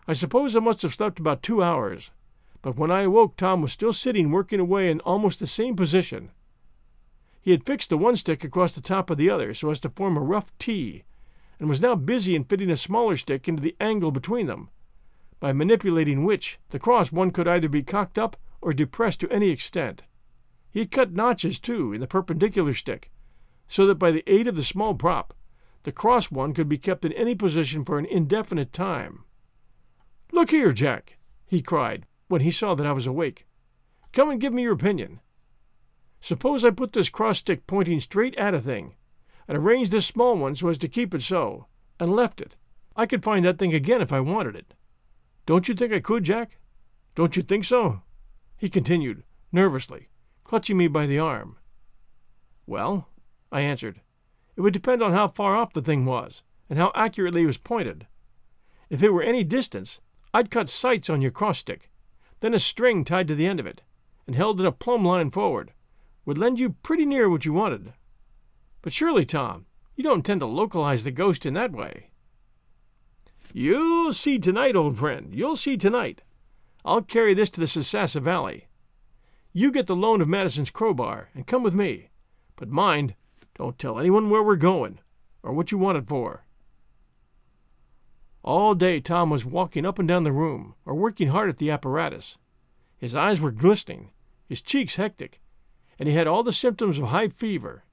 I 0.07 0.13
suppose 0.13 0.55
I 0.55 0.59
must 0.59 0.81
have 0.81 0.95
slept 0.95 1.19
about 1.19 1.43
two 1.43 1.61
hours, 1.61 2.09
but 2.63 2.75
when 2.75 2.89
I 2.89 3.01
awoke 3.01 3.37
Tom 3.37 3.61
was 3.61 3.71
still 3.71 3.93
sitting 3.93 4.31
working 4.31 4.59
away 4.59 4.89
in 4.89 4.99
almost 5.01 5.39
the 5.39 5.45
same 5.45 5.75
position. 5.75 6.31
He 7.39 7.51
had 7.51 7.65
fixed 7.65 7.91
the 7.91 7.99
one 7.99 8.15
stick 8.15 8.43
across 8.43 8.73
the 8.73 8.81
top 8.81 9.11
of 9.11 9.17
the 9.17 9.29
other 9.29 9.53
so 9.53 9.69
as 9.69 9.79
to 9.81 9.89
form 9.89 10.17
a 10.17 10.21
rough 10.21 10.51
T, 10.57 11.03
and 11.59 11.69
was 11.69 11.81
now 11.81 11.93
busy 11.93 12.35
in 12.35 12.45
fitting 12.45 12.71
a 12.71 12.77
smaller 12.77 13.15
stick 13.15 13.47
into 13.47 13.61
the 13.61 13.75
angle 13.79 14.11
between 14.11 14.47
them, 14.47 14.69
by 15.39 15.53
manipulating 15.53 16.25
which 16.25 16.59
the 16.71 16.79
cross 16.79 17.11
one 17.11 17.29
could 17.29 17.47
either 17.47 17.69
be 17.69 17.83
cocked 17.83 18.17
up 18.17 18.37
or 18.61 18.73
depressed 18.73 19.19
to 19.21 19.31
any 19.31 19.49
extent. 19.49 20.03
He 20.69 20.79
had 20.79 20.91
cut 20.91 21.11
notches, 21.11 21.59
too, 21.59 21.93
in 21.93 21.99
the 21.99 22.07
perpendicular 22.07 22.73
stick, 22.73 23.11
so 23.67 23.85
that 23.87 23.95
by 23.95 24.11
the 24.11 24.23
aid 24.27 24.47
of 24.47 24.55
the 24.55 24.63
small 24.63 24.93
prop, 24.93 25.33
the 25.83 25.91
cross 25.91 26.29
one 26.29 26.53
could 26.53 26.69
be 26.69 26.77
kept 26.77 27.03
in 27.03 27.11
any 27.13 27.35
position 27.35 27.83
for 27.83 27.97
an 27.97 28.05
indefinite 28.05 28.71
time. 28.71 29.25
Look 30.31 30.51
here, 30.51 30.71
Jack, 30.71 31.17
he 31.47 31.61
cried, 31.61 32.05
when 32.27 32.41
he 32.41 32.51
saw 32.51 32.75
that 32.75 32.85
I 32.85 32.93
was 32.93 33.07
awake. 33.07 33.47
Come 34.13 34.29
and 34.29 34.39
give 34.39 34.53
me 34.53 34.61
your 34.61 34.73
opinion. 34.73 35.19
Suppose 36.21 36.63
I 36.63 36.69
put 36.69 36.93
this 36.93 37.09
cross 37.09 37.39
stick 37.39 37.65
pointing 37.65 37.99
straight 37.99 38.35
at 38.37 38.53
a 38.53 38.61
thing, 38.61 38.95
and 39.47 39.57
arranged 39.57 39.91
this 39.91 40.05
small 40.05 40.37
one 40.37 40.55
so 40.55 40.69
as 40.69 40.77
to 40.77 40.87
keep 40.87 41.13
it 41.13 41.21
so, 41.21 41.65
and 41.99 42.15
left 42.15 42.39
it. 42.39 42.55
I 42.95 43.05
could 43.05 43.23
find 43.23 43.43
that 43.43 43.57
thing 43.57 43.73
again 43.73 44.01
if 44.01 44.13
I 44.13 44.19
wanted 44.19 44.55
it. 44.55 44.73
Don't 45.45 45.67
you 45.67 45.73
think 45.73 45.91
I 45.91 45.99
could, 45.99 46.23
Jack? 46.23 46.59
Don't 47.15 47.35
you 47.35 47.41
think 47.41 47.65
so? 47.65 48.03
He 48.61 48.69
continued, 48.69 49.23
nervously, 49.51 50.09
clutching 50.43 50.77
me 50.77 50.87
by 50.87 51.07
the 51.07 51.17
arm. 51.17 51.57
Well, 52.67 53.07
I 53.51 53.61
answered. 53.61 54.01
It 54.55 54.61
would 54.61 54.71
depend 54.71 55.01
on 55.01 55.13
how 55.13 55.29
far 55.29 55.55
off 55.55 55.73
the 55.73 55.81
thing 55.81 56.05
was, 56.05 56.43
and 56.69 56.77
how 56.77 56.91
accurately 56.93 57.41
it 57.41 57.47
was 57.47 57.57
pointed. 57.57 58.05
If 58.87 59.01
it 59.01 59.09
were 59.09 59.23
any 59.23 59.43
distance, 59.43 59.99
I'd 60.31 60.51
cut 60.51 60.69
sights 60.69 61.09
on 61.09 61.23
your 61.23 61.31
cross 61.31 61.57
stick, 61.57 61.89
then 62.41 62.53
a 62.53 62.59
string 62.59 63.03
tied 63.03 63.27
to 63.29 63.33
the 63.33 63.47
end 63.47 63.59
of 63.59 63.65
it, 63.65 63.81
and 64.27 64.35
held 64.35 64.59
in 64.59 64.67
a 64.67 64.71
plumb 64.71 65.03
line 65.03 65.31
forward, 65.31 65.73
would 66.23 66.37
lend 66.37 66.59
you 66.59 66.75
pretty 66.83 67.07
near 67.07 67.27
what 67.31 67.45
you 67.45 67.53
wanted. 67.53 67.93
But 68.83 68.93
surely, 68.93 69.25
Tom, 69.25 69.65
you 69.95 70.03
don't 70.03 70.17
intend 70.17 70.41
to 70.41 70.45
localize 70.45 71.03
the 71.03 71.09
ghost 71.09 71.47
in 71.47 71.55
that 71.55 71.71
way. 71.71 72.11
You'll 73.53 74.13
see 74.13 74.37
tonight, 74.37 74.75
old 74.75 74.99
friend, 74.99 75.33
you'll 75.33 75.55
see 75.55 75.77
tonight. 75.77 76.21
I'll 76.83 77.01
carry 77.01 77.33
this 77.33 77.49
to 77.51 77.59
the 77.59 77.67
Sasassa 77.67 78.21
Valley. 78.21 78.67
You 79.53 79.71
get 79.71 79.87
the 79.87 79.95
loan 79.95 80.21
of 80.21 80.27
Madison's 80.27 80.71
crowbar 80.71 81.29
and 81.35 81.45
come 81.45 81.63
with 81.63 81.73
me. 81.73 82.09
But 82.55 82.69
mind, 82.69 83.15
don't 83.55 83.77
tell 83.77 83.99
anyone 83.99 84.29
where 84.29 84.43
we're 84.43 84.55
going, 84.55 84.99
or 85.43 85.53
what 85.53 85.71
you 85.71 85.77
want 85.77 85.97
it 85.97 86.07
for. 86.07 86.45
All 88.43 88.73
day 88.73 88.99
Tom 88.99 89.29
was 89.29 89.45
walking 89.45 89.85
up 89.85 89.99
and 89.99 90.07
down 90.07 90.23
the 90.23 90.31
room, 90.31 90.75
or 90.85 90.95
working 90.95 91.27
hard 91.27 91.49
at 91.49 91.57
the 91.57 91.69
apparatus. 91.69 92.37
His 92.97 93.15
eyes 93.15 93.39
were 93.39 93.51
glistening, 93.51 94.11
his 94.47 94.61
cheeks 94.61 94.95
hectic, 94.95 95.41
and 95.99 96.09
he 96.09 96.15
had 96.15 96.27
all 96.27 96.43
the 96.43 96.53
symptoms 96.53 96.97
of 96.97 97.05
high 97.05 97.27
fever. 97.27 97.83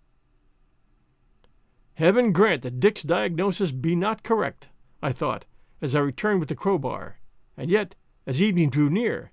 Heaven 1.95 2.33
grant 2.33 2.63
that 2.63 2.81
Dick's 2.81 3.03
diagnosis 3.03 3.73
be 3.73 3.97
not 3.97 4.23
correct, 4.23 4.69
I 5.03 5.13
thought, 5.13 5.45
as 5.83 5.95
I 5.95 6.01
returned 6.01 6.41
with 6.41 6.49
the 6.49 6.55
crowbar, 6.55 7.19
and 7.57 7.71
yet, 7.71 7.95
as 8.29 8.43
evening 8.43 8.69
drew 8.69 8.91
near, 8.91 9.33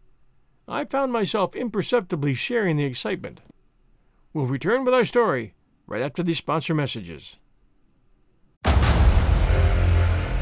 I 0.69 0.85
found 0.85 1.11
myself 1.11 1.53
imperceptibly 1.53 2.33
sharing 2.33 2.77
the 2.77 2.85
excitement. 2.85 3.41
We'll 4.33 4.45
return 4.45 4.85
with 4.85 4.93
our 4.93 5.03
story 5.03 5.53
right 5.85 6.01
after 6.01 6.23
these 6.23 6.37
sponsor 6.37 6.73
messages. 6.73 7.37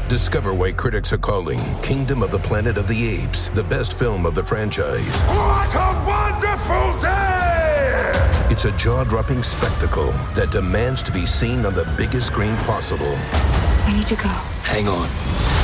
Discover 0.08 0.54
why 0.54 0.70
critics 0.70 1.12
are 1.12 1.18
calling 1.18 1.58
Kingdom 1.82 2.22
of 2.22 2.30
the 2.30 2.38
Planet 2.38 2.78
of 2.78 2.86
the 2.86 3.08
Apes 3.08 3.48
the 3.48 3.64
best 3.64 3.98
film 3.98 4.24
of 4.24 4.36
the 4.36 4.44
franchise. 4.44 5.22
What 5.22 5.74
a 5.74 6.04
wonderful 6.06 7.00
day! 7.00 8.46
It's 8.50 8.66
a 8.66 8.76
jaw 8.76 9.02
dropping 9.02 9.42
spectacle 9.42 10.12
that 10.34 10.52
demands 10.52 11.02
to 11.02 11.10
be 11.10 11.26
seen 11.26 11.66
on 11.66 11.74
the 11.74 11.92
biggest 11.96 12.28
screen 12.28 12.54
possible. 12.58 13.16
I 13.16 13.92
need 13.96 14.06
to 14.06 14.14
go. 14.14 14.28
Hang 14.62 14.86
on. 14.86 15.63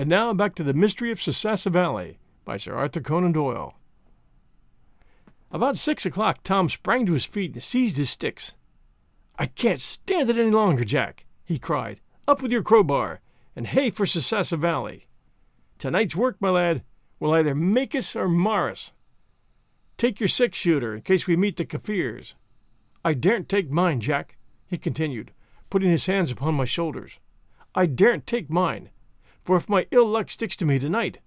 And 0.00 0.08
now 0.08 0.32
back 0.32 0.54
to 0.54 0.64
The 0.64 0.72
Mystery 0.72 1.10
of 1.12 1.18
Sasassa 1.18 1.70
Valley 1.70 2.16
by 2.46 2.56
Sir 2.56 2.74
Arthur 2.74 3.02
Conan 3.02 3.32
Doyle. 3.32 3.74
About 5.50 5.76
six 5.76 6.06
o'clock, 6.06 6.38
Tom 6.42 6.70
sprang 6.70 7.04
to 7.04 7.12
his 7.12 7.26
feet 7.26 7.52
and 7.52 7.62
seized 7.62 7.98
his 7.98 8.08
sticks. 8.08 8.54
I 9.38 9.44
can't 9.44 9.78
stand 9.78 10.30
it 10.30 10.38
any 10.38 10.48
longer, 10.48 10.84
Jack, 10.84 11.26
he 11.44 11.58
cried. 11.58 12.00
Up 12.26 12.40
with 12.40 12.50
your 12.50 12.62
crowbar, 12.62 13.20
and 13.54 13.66
hey 13.66 13.90
for 13.90 14.06
Sasassa 14.06 14.56
Valley. 14.56 15.06
Tonight's 15.76 16.16
work, 16.16 16.38
my 16.40 16.48
lad, 16.48 16.82
will 17.18 17.34
either 17.34 17.54
make 17.54 17.94
us 17.94 18.16
or 18.16 18.26
mar 18.26 18.70
us. 18.70 18.92
Take 19.98 20.18
your 20.18 20.30
six 20.30 20.56
shooter 20.56 20.94
in 20.94 21.02
case 21.02 21.26
we 21.26 21.36
meet 21.36 21.58
the 21.58 21.66
Kaffirs. 21.66 22.32
I 23.04 23.12
daren't 23.12 23.50
take 23.50 23.70
mine, 23.70 24.00
Jack, 24.00 24.38
he 24.66 24.78
continued, 24.78 25.32
putting 25.68 25.90
his 25.90 26.06
hands 26.06 26.30
upon 26.30 26.54
my 26.54 26.64
shoulders. 26.64 27.20
I 27.74 27.84
daren't 27.84 28.26
take 28.26 28.48
mine 28.48 28.88
for 29.50 29.56
if 29.56 29.68
my 29.68 29.84
ill 29.90 30.06
luck 30.06 30.30
sticks 30.30 30.54
to 30.54 30.64
me 30.64 30.78
tonight, 30.78 31.18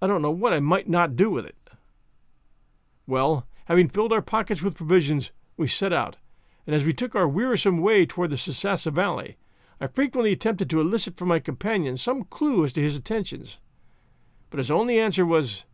I 0.00 0.06
don't 0.06 0.22
know 0.22 0.30
what 0.30 0.54
I 0.54 0.60
might 0.60 0.88
not 0.88 1.14
do 1.14 1.28
with 1.28 1.44
it. 1.44 1.58
Well, 3.06 3.46
having 3.66 3.86
filled 3.86 4.14
our 4.14 4.22
pockets 4.22 4.62
with 4.62 4.76
provisions, 4.78 5.30
we 5.58 5.68
set 5.68 5.92
out, 5.92 6.16
and 6.66 6.74
as 6.74 6.84
we 6.84 6.94
took 6.94 7.14
our 7.14 7.28
wearisome 7.28 7.82
way 7.82 8.06
toward 8.06 8.30
the 8.30 8.36
Sasassa 8.36 8.90
Valley, 8.90 9.36
I 9.78 9.88
frequently 9.88 10.32
attempted 10.32 10.70
to 10.70 10.80
elicit 10.80 11.18
from 11.18 11.28
my 11.28 11.38
companion 11.38 11.98
some 11.98 12.24
clue 12.24 12.64
as 12.64 12.72
to 12.72 12.80
his 12.80 12.96
intentions. 12.96 13.58
But 14.48 14.56
his 14.56 14.70
only 14.70 14.98
answer 14.98 15.26
was, 15.26 15.64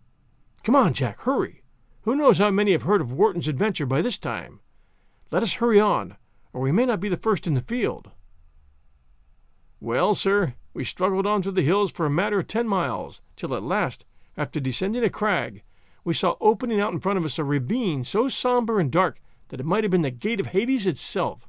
Come 0.64 0.74
on, 0.74 0.92
Jack, 0.92 1.20
hurry. 1.20 1.62
Who 2.00 2.16
knows 2.16 2.38
how 2.38 2.50
many 2.50 2.72
have 2.72 2.82
heard 2.82 3.00
of 3.00 3.12
Wharton's 3.12 3.46
adventure 3.46 3.86
by 3.86 4.02
this 4.02 4.18
time? 4.18 4.58
Let 5.30 5.44
us 5.44 5.54
hurry 5.54 5.78
on, 5.78 6.16
or 6.52 6.62
we 6.62 6.72
may 6.72 6.84
not 6.84 6.98
be 6.98 7.08
the 7.08 7.16
first 7.16 7.46
in 7.46 7.54
the 7.54 7.60
field. 7.60 8.10
Well, 9.78 10.16
sir, 10.16 10.54
we 10.76 10.84
struggled 10.84 11.26
on 11.26 11.42
through 11.42 11.52
the 11.52 11.62
hills 11.62 11.90
for 11.90 12.04
a 12.04 12.10
matter 12.10 12.38
of 12.38 12.46
ten 12.46 12.68
miles, 12.68 13.22
till 13.34 13.54
at 13.54 13.62
last, 13.62 14.04
after 14.36 14.60
descending 14.60 15.02
a 15.02 15.08
crag, 15.08 15.62
we 16.04 16.12
saw 16.12 16.36
opening 16.38 16.78
out 16.78 16.92
in 16.92 17.00
front 17.00 17.18
of 17.18 17.24
us 17.24 17.38
a 17.38 17.44
ravine 17.44 18.04
so 18.04 18.28
somber 18.28 18.78
and 18.78 18.92
dark 18.92 19.18
that 19.48 19.58
it 19.58 19.64
might 19.64 19.84
have 19.84 19.90
been 19.90 20.02
the 20.02 20.10
gate 20.10 20.38
of 20.38 20.48
Hades 20.48 20.86
itself. 20.86 21.48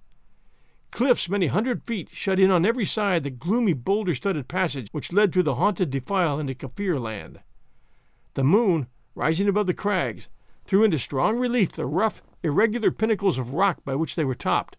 Cliffs 0.92 1.28
many 1.28 1.48
hundred 1.48 1.84
feet 1.84 2.08
shut 2.14 2.40
in 2.40 2.50
on 2.50 2.66
every 2.66 2.86
side 2.86 3.24
the 3.24 3.30
gloomy 3.30 3.74
boulder 3.74 4.16
studded 4.16 4.48
passage 4.48 4.88
which 4.94 5.12
led 5.12 5.34
through 5.34 5.44
the 5.44 5.56
haunted 5.56 5.90
defile 5.90 6.40
into 6.40 6.56
Kaffir 6.56 6.98
land. 6.98 7.42
The 8.36 8.46
moon, 8.46 8.88
rising 9.14 9.50
above 9.50 9.68
the 9.68 9.74
crags, 9.74 10.30
threw 10.64 10.86
into 10.86 10.98
strong 10.98 11.38
relief 11.38 11.74
the 11.74 11.86
rough, 11.86 12.24
irregular 12.44 12.92
pinnacles 12.92 13.38
of 13.38 13.54
rock 13.54 13.84
by 13.84 13.96
which 13.96 14.16
they 14.16 14.24
were 14.24 14.36
topped, 14.36 14.78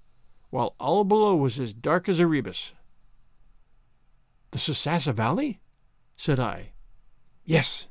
while 0.48 0.74
all 0.80 1.04
below 1.04 1.36
was 1.36 1.60
as 1.60 1.74
dark 1.74 2.08
as 2.08 2.18
Erebus. 2.18 2.72
The 4.50 4.58
Sasassa 4.58 5.12
Valley? 5.12 5.60
said 6.16 6.40
I. 6.40 6.72
Yes, 7.44 7.88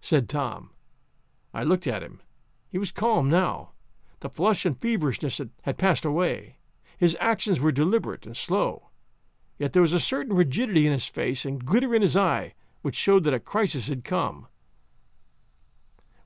said 0.00 0.28
Tom. 0.28 0.70
I 1.52 1.62
looked 1.62 1.86
at 1.86 2.02
him. 2.02 2.20
He 2.68 2.78
was 2.78 2.92
calm 2.92 3.28
now. 3.28 3.70
The 4.20 4.28
flush 4.28 4.64
and 4.64 4.80
feverishness 4.80 5.38
had, 5.38 5.50
had 5.62 5.78
passed 5.78 6.04
away. 6.04 6.56
His 6.96 7.16
actions 7.20 7.60
were 7.60 7.72
deliberate 7.72 8.26
and 8.26 8.36
slow. 8.36 8.90
Yet 9.58 9.72
there 9.72 9.82
was 9.82 9.92
a 9.92 10.00
certain 10.00 10.34
rigidity 10.34 10.86
in 10.86 10.92
his 10.92 11.06
face 11.06 11.44
and 11.44 11.64
glitter 11.64 11.94
in 11.94 12.02
his 12.02 12.16
eye 12.16 12.54
which 12.82 12.96
showed 12.96 13.24
that 13.24 13.34
a 13.34 13.40
crisis 13.40 13.88
had 13.88 14.04
come. 14.04 14.46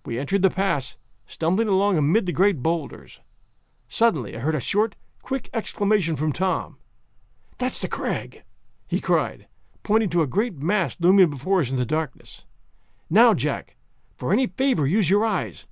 We 0.04 0.18
entered 0.18 0.42
the 0.42 0.50
pass, 0.50 0.96
stumbling 1.26 1.68
along 1.68 1.96
amid 1.96 2.26
the 2.26 2.32
great 2.32 2.62
boulders. 2.62 3.20
Suddenly 3.88 4.36
I 4.36 4.40
heard 4.40 4.54
a 4.54 4.60
short, 4.60 4.94
quick 5.22 5.48
exclamation 5.52 6.16
from 6.16 6.32
Tom. 6.32 6.78
That's 7.58 7.78
the 7.78 7.88
crag! 7.88 8.44
he 8.86 9.00
cried, 9.00 9.46
pointing 9.84 10.08
to 10.08 10.22
a 10.22 10.26
great 10.26 10.58
mass 10.58 10.96
looming 10.98 11.30
before 11.30 11.60
us 11.60 11.70
in 11.70 11.76
the 11.76 11.86
darkness. 11.86 12.44
Now, 13.08 13.34
Jack, 13.34 13.76
for 14.16 14.32
any 14.32 14.48
favor, 14.48 14.86
use 14.86 15.08
your 15.08 15.24
eyes. 15.24 15.66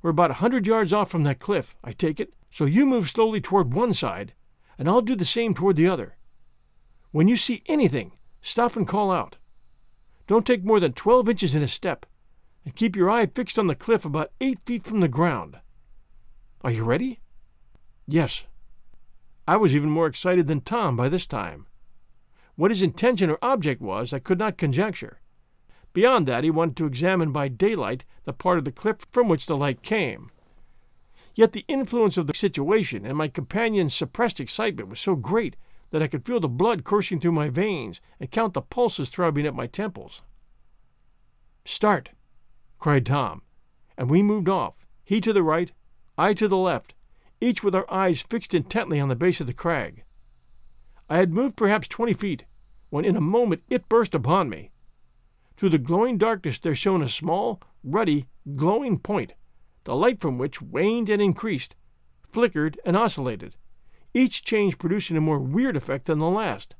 We're 0.00 0.10
about 0.10 0.30
a 0.30 0.34
hundred 0.34 0.66
yards 0.66 0.94
off 0.94 1.10
from 1.10 1.24
that 1.24 1.40
cliff, 1.40 1.74
I 1.84 1.92
take 1.92 2.20
it, 2.20 2.32
so 2.50 2.64
you 2.64 2.86
move 2.86 3.08
slowly 3.08 3.40
toward 3.40 3.74
one 3.74 3.92
side, 3.92 4.32
and 4.78 4.88
I'll 4.88 5.02
do 5.02 5.14
the 5.14 5.26
same 5.26 5.52
toward 5.52 5.76
the 5.76 5.88
other. 5.88 6.16
When 7.10 7.28
you 7.28 7.36
see 7.36 7.62
anything, 7.66 8.12
stop 8.40 8.76
and 8.76 8.88
call 8.88 9.10
out. 9.10 9.36
Don't 10.26 10.46
take 10.46 10.64
more 10.64 10.80
than 10.80 10.92
twelve 10.92 11.28
inches 11.28 11.54
in 11.54 11.62
a 11.62 11.68
step, 11.68 12.06
and 12.64 12.76
keep 12.76 12.94
your 12.96 13.10
eye 13.10 13.26
fixed 13.26 13.58
on 13.58 13.66
the 13.66 13.74
cliff 13.74 14.04
about 14.04 14.32
eight 14.40 14.60
feet 14.64 14.84
from 14.84 15.00
the 15.00 15.08
ground. 15.08 15.58
Are 16.62 16.70
you 16.70 16.84
ready? 16.84 17.18
Yes. 18.06 18.44
I 19.48 19.56
was 19.56 19.74
even 19.74 19.90
more 19.90 20.06
excited 20.06 20.46
than 20.46 20.60
Tom 20.60 20.96
by 20.96 21.08
this 21.08 21.26
time. 21.26 21.66
What 22.60 22.70
his 22.70 22.82
intention 22.82 23.30
or 23.30 23.38
object 23.40 23.80
was, 23.80 24.12
I 24.12 24.18
could 24.18 24.38
not 24.38 24.58
conjecture. 24.58 25.22
Beyond 25.94 26.28
that, 26.28 26.44
he 26.44 26.50
wanted 26.50 26.76
to 26.76 26.84
examine 26.84 27.32
by 27.32 27.48
daylight 27.48 28.04
the 28.24 28.34
part 28.34 28.58
of 28.58 28.66
the 28.66 28.70
cliff 28.70 28.98
from 29.10 29.30
which 29.30 29.46
the 29.46 29.56
light 29.56 29.80
came. 29.80 30.30
Yet 31.34 31.54
the 31.54 31.64
influence 31.68 32.18
of 32.18 32.26
the 32.26 32.34
situation 32.34 33.06
and 33.06 33.16
my 33.16 33.28
companion's 33.28 33.94
suppressed 33.94 34.40
excitement 34.40 34.90
was 34.90 35.00
so 35.00 35.16
great 35.16 35.56
that 35.90 36.02
I 36.02 36.06
could 36.06 36.26
feel 36.26 36.38
the 36.38 36.50
blood 36.50 36.84
coursing 36.84 37.18
through 37.18 37.32
my 37.32 37.48
veins 37.48 38.02
and 38.20 38.30
count 38.30 38.52
the 38.52 38.60
pulses 38.60 39.08
throbbing 39.08 39.46
at 39.46 39.54
my 39.54 39.66
temples. 39.66 40.20
Start! 41.64 42.10
cried 42.78 43.06
Tom, 43.06 43.40
and 43.96 44.10
we 44.10 44.22
moved 44.22 44.50
off, 44.50 44.74
he 45.02 45.22
to 45.22 45.32
the 45.32 45.42
right, 45.42 45.72
I 46.18 46.34
to 46.34 46.46
the 46.46 46.58
left, 46.58 46.92
each 47.40 47.64
with 47.64 47.74
our 47.74 47.90
eyes 47.90 48.20
fixed 48.20 48.52
intently 48.52 49.00
on 49.00 49.08
the 49.08 49.16
base 49.16 49.40
of 49.40 49.46
the 49.46 49.54
crag. 49.54 50.04
I 51.08 51.16
had 51.16 51.32
moved 51.32 51.56
perhaps 51.56 51.88
twenty 51.88 52.12
feet, 52.12 52.44
when 52.90 53.04
in 53.04 53.16
a 53.16 53.20
moment 53.20 53.62
it 53.68 53.88
burst 53.88 54.14
upon 54.14 54.48
me. 54.48 54.70
Through 55.56 55.70
the 55.70 55.78
glowing 55.78 56.18
darkness 56.18 56.58
there 56.58 56.74
shone 56.74 57.02
a 57.02 57.08
small, 57.08 57.60
ruddy, 57.82 58.26
glowing 58.56 58.98
point, 58.98 59.32
the 59.84 59.94
light 59.96 60.20
from 60.20 60.38
which 60.38 60.60
waned 60.60 61.08
and 61.08 61.22
increased, 61.22 61.74
flickered 62.30 62.78
and 62.84 62.96
oscillated, 62.96 63.56
each 64.12 64.42
change 64.44 64.78
producing 64.78 65.16
a 65.16 65.20
more 65.20 65.38
weird 65.38 65.76
effect 65.76 66.06
than 66.06 66.18
the 66.18 66.28
last. 66.28 66.74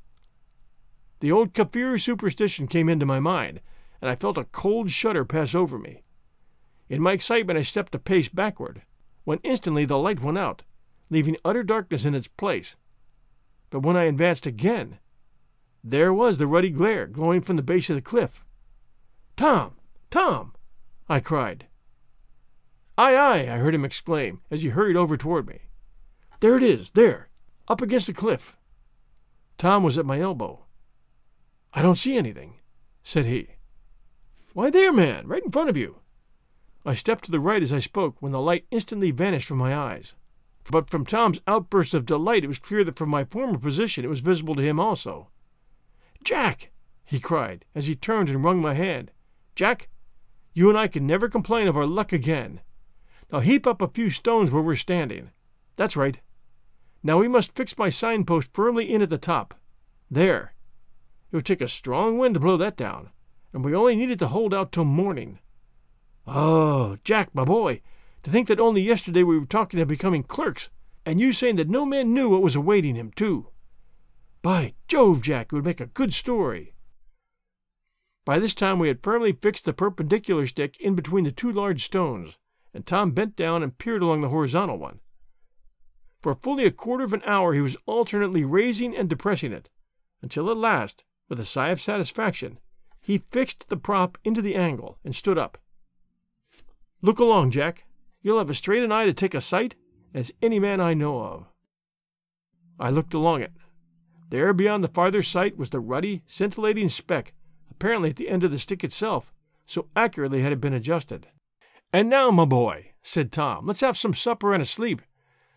The 1.21 1.31
old 1.31 1.53
Kaffir 1.53 2.01
superstition 2.01 2.67
came 2.67 2.89
into 2.89 3.07
my 3.07 3.21
mind, 3.21 3.61
and 4.01 4.11
I 4.11 4.17
felt 4.17 4.39
a 4.39 4.45
cold 4.45 4.91
shudder 4.91 5.25
pass 5.25 5.55
over 5.55 5.79
me. 5.79 6.03
In 6.89 7.03
my 7.03 7.13
excitement, 7.13 7.59
I 7.59 7.63
stepped 7.63 7.95
a 7.95 7.99
pace 7.99 8.29
backward, 8.29 8.83
when 9.25 9.39
instantly 9.43 9.85
the 9.85 9.99
light 9.99 10.21
went 10.21 10.39
out, 10.39 10.63
leaving 11.11 11.37
utter 11.45 11.63
darkness 11.63 12.05
in 12.05 12.15
its 12.15 12.29
place. 12.29 12.77
But 13.69 13.81
when 13.81 13.97
I 13.97 14.05
advanced 14.05 14.47
again, 14.47 14.99
there 15.83 16.13
was 16.13 16.39
the 16.39 16.47
ruddy 16.47 16.71
glare 16.71 17.07
glowing 17.07 17.41
from 17.41 17.57
the 17.57 17.63
base 17.63 17.89
of 17.89 17.97
the 17.97 18.03
cliff. 18.03 18.45
Tom! 19.37 19.77
Tom! 20.11 20.55
I 21.09 21.21
cried. 21.21 21.67
Aye, 22.99 23.17
aye, 23.17 23.53
I 23.53 23.57
heard 23.59 23.75
him 23.75 23.85
exclaim 23.85 24.43
as 24.51 24.63
he 24.63 24.69
hurried 24.69 24.97
over 24.97 25.17
toward 25.17 25.47
me. 25.47 25.61
There 26.41 26.57
it 26.57 26.63
is, 26.63 26.91
there, 26.91 27.29
up 27.67 27.81
against 27.81 28.07
the 28.07 28.13
cliff. 28.13 28.57
Tom 29.57 29.83
was 29.83 29.97
at 29.97 30.07
my 30.07 30.21
elbow. 30.21 30.65
I 31.73 31.83
don't 31.83 31.97
see 31.97 32.17
anything, 32.17 32.55
said 33.03 33.27
he. 33.27 33.49
Why, 34.53 34.71
there, 34.71 34.93
man, 34.93 35.27
right 35.27 35.45
in 35.45 35.51
front 35.51 35.71
of 35.71 35.77
you. 35.77 36.01
I 36.85 36.95
stepped 36.95 37.25
to 37.25 37.31
the 37.31 37.41
right 37.41 37.63
as 37.63 37.73
I 37.73 37.79
spoke 37.79 38.17
when 38.21 38.33
the 38.33 38.41
light 38.41 38.67
instantly 38.71 39.11
vanished 39.11 39.47
from 39.47 39.59
my 39.59 39.77
eyes. 39.77 40.15
But 40.71 40.91
from 40.91 41.05
Tom's 41.05 41.41
outburst 41.47 41.95
of 41.95 42.07
delight, 42.07 42.45
it 42.45 42.49
was 42.49 42.59
clear 42.59 42.85
that 42.85 42.97
from 42.97 43.09
my 43.09 43.25
former 43.25 43.59
position 43.59 44.05
it 44.05 44.09
was 44.09 44.21
visible 44.21 44.55
to 44.55 44.63
him 44.63 44.81
also. 44.81 45.29
Jack! 46.25 46.71
he 47.05 47.19
cried 47.19 47.65
as 47.75 47.87
he 47.87 47.97
turned 47.97 48.29
and 48.29 48.45
wrung 48.45 48.61
my 48.61 48.75
hand. 48.75 49.11
Jack, 49.55 49.89
you 50.53 50.69
and 50.69 50.79
I 50.79 50.89
can 50.89 51.07
never 51.07 51.29
complain 51.29 51.69
of 51.69 51.77
our 51.77 51.87
luck 51.87 52.13
again. 52.13 52.61
Now 53.33 53.41
heap 53.41 53.67
up 53.67 53.83
a 53.83 53.89
few 53.89 54.11
stones 54.11 54.51
where 54.51 54.63
we're 54.63 54.77
standing. 54.77 55.31
That's 55.77 55.97
right. 55.97 56.21
Now 57.03 57.19
we 57.19 57.29
must 57.29 57.55
fix 57.55 57.79
my 57.79 57.91
signpost 57.91 58.53
firmly 58.53 58.93
in 58.93 59.03
at 59.03 59.11
the 59.11 59.19
top. 59.19 59.55
There. 60.11 60.55
It 61.33 61.37
would 61.37 61.47
take 61.47 61.61
a 61.61 61.69
strong 61.69 62.19
wind 62.19 62.35
to 62.35 62.41
blow 62.41 62.57
that 62.57 62.77
down 62.77 63.11
and 63.53 63.65
we 63.65 63.75
only 63.75 63.97
needed 63.97 64.19
to 64.21 64.29
hold 64.29 64.55
out 64.55 64.73
till 64.73 64.85
morning. 64.85 65.39
Oh, 66.27 66.99
Jack, 67.03 67.35
my 67.35 67.45
boy, 67.45 67.81
to 68.23 68.31
think 68.31 68.49
that 68.49 68.61
only 68.61 68.83
yesterday 68.83 69.23
we 69.23 69.39
were 69.39 69.47
talking 69.47 69.81
of 69.81 69.89
becoming 69.89 70.23
clerks, 70.23 70.71
and 71.05 71.21
you 71.21 71.33
saying 71.33 71.57
that 71.57 71.69
no 71.69 71.85
man 71.85 72.15
knew 72.15 72.29
what 72.29 72.43
was 72.43 72.55
awaiting 72.55 72.95
him, 72.95 73.11
too. 73.11 73.49
By 74.43 74.75
Jove, 74.89 75.21
Jack, 75.21 75.47
it 75.47 75.53
would 75.53 75.65
make 75.65 75.81
a 75.81 75.87
good 75.87 76.15
story. 76.15 76.75
By 78.25 78.39
this 78.39 78.55
time 78.55 78.79
we 78.79 78.89
had 78.89 79.03
firmly 79.03 79.33
fixed 79.33 79.65
the 79.67 79.73
perpendicular 79.73 80.47
stick 80.47 80.79
in 80.81 80.95
between 80.95 81.25
the 81.25 81.33
two 81.33 81.53
large 81.53 81.85
stones, 81.85 82.39
and 82.73 82.87
Tom 82.87 83.11
bent 83.13 83.37
down 83.37 83.63
and 83.63 83.77
peered 83.77 84.03
along 84.03 84.21
the 84.21 84.29
horizontal 84.31 84.79
one. 84.79 85.01
For 86.23 86.35
fully 86.35 86.65
a 86.65 86.71
quarter 86.71 87.05
of 87.05 87.13
an 87.13 87.23
hour 87.25 87.53
he 87.53 87.61
was 87.61 87.77
alternately 87.87 88.45
raising 88.45 88.97
and 88.97 89.09
depressing 89.11 89.53
it, 89.53 89.69
until 90.23 90.51
at 90.51 90.57
last, 90.57 91.05
with 91.29 91.41
a 91.41 91.45
sigh 91.45 91.71
of 91.71 91.81
satisfaction, 91.81 92.59
he 93.01 93.25
fixed 93.31 93.69
the 93.69 93.77
prop 93.77 94.17
into 94.25 94.43
the 94.43 94.55
angle 94.55 94.99
and 95.05 95.15
stood 95.15 95.39
up. 95.39 95.59
Look 97.03 97.19
along, 97.19 97.51
Jack. 97.51 97.85
You'll 98.23 98.39
have 98.39 98.51
as 98.51 98.59
straight 98.59 98.83
an 98.83 98.93
eye 98.93 99.07
to 99.07 99.15
take 99.15 99.35
a 99.35 99.41
sight 99.41 99.77
as 100.15 100.33
any 100.43 100.59
man 100.59 100.81
I 100.81 100.95
know 100.95 101.21
of. 101.23 101.47
I 102.79 102.91
looked 102.91 103.15
along 103.15 103.43
it. 103.43 103.53
There 104.31 104.53
beyond 104.53 104.85
the 104.85 104.89
farther 104.89 105.25
sight 105.25 105.57
was 105.57 105.71
the 105.71 105.81
ruddy, 105.81 106.23
scintillating 106.27 106.89
speck, 106.89 107.35
apparently 107.69 108.11
at 108.11 108.17
the 108.17 108.29
end 108.29 108.45
of 108.45 108.53
the 108.53 108.61
stick 108.61 108.85
itself, 108.85 109.33
so 109.67 109.89
accurately 109.97 110.41
had 110.43 110.53
it 110.53 110.61
been 110.61 110.73
adjusted. 110.73 111.27
And 111.93 112.09
now, 112.09 112.31
my 112.31 112.45
boy, 112.45 112.93
said 113.03 113.33
Tom, 113.33 113.67
let's 113.67 113.81
have 113.81 113.99
some 113.99 114.15
supper 114.15 114.55
and 114.55 114.63
a 114.63 114.67
sleep. 114.67 115.03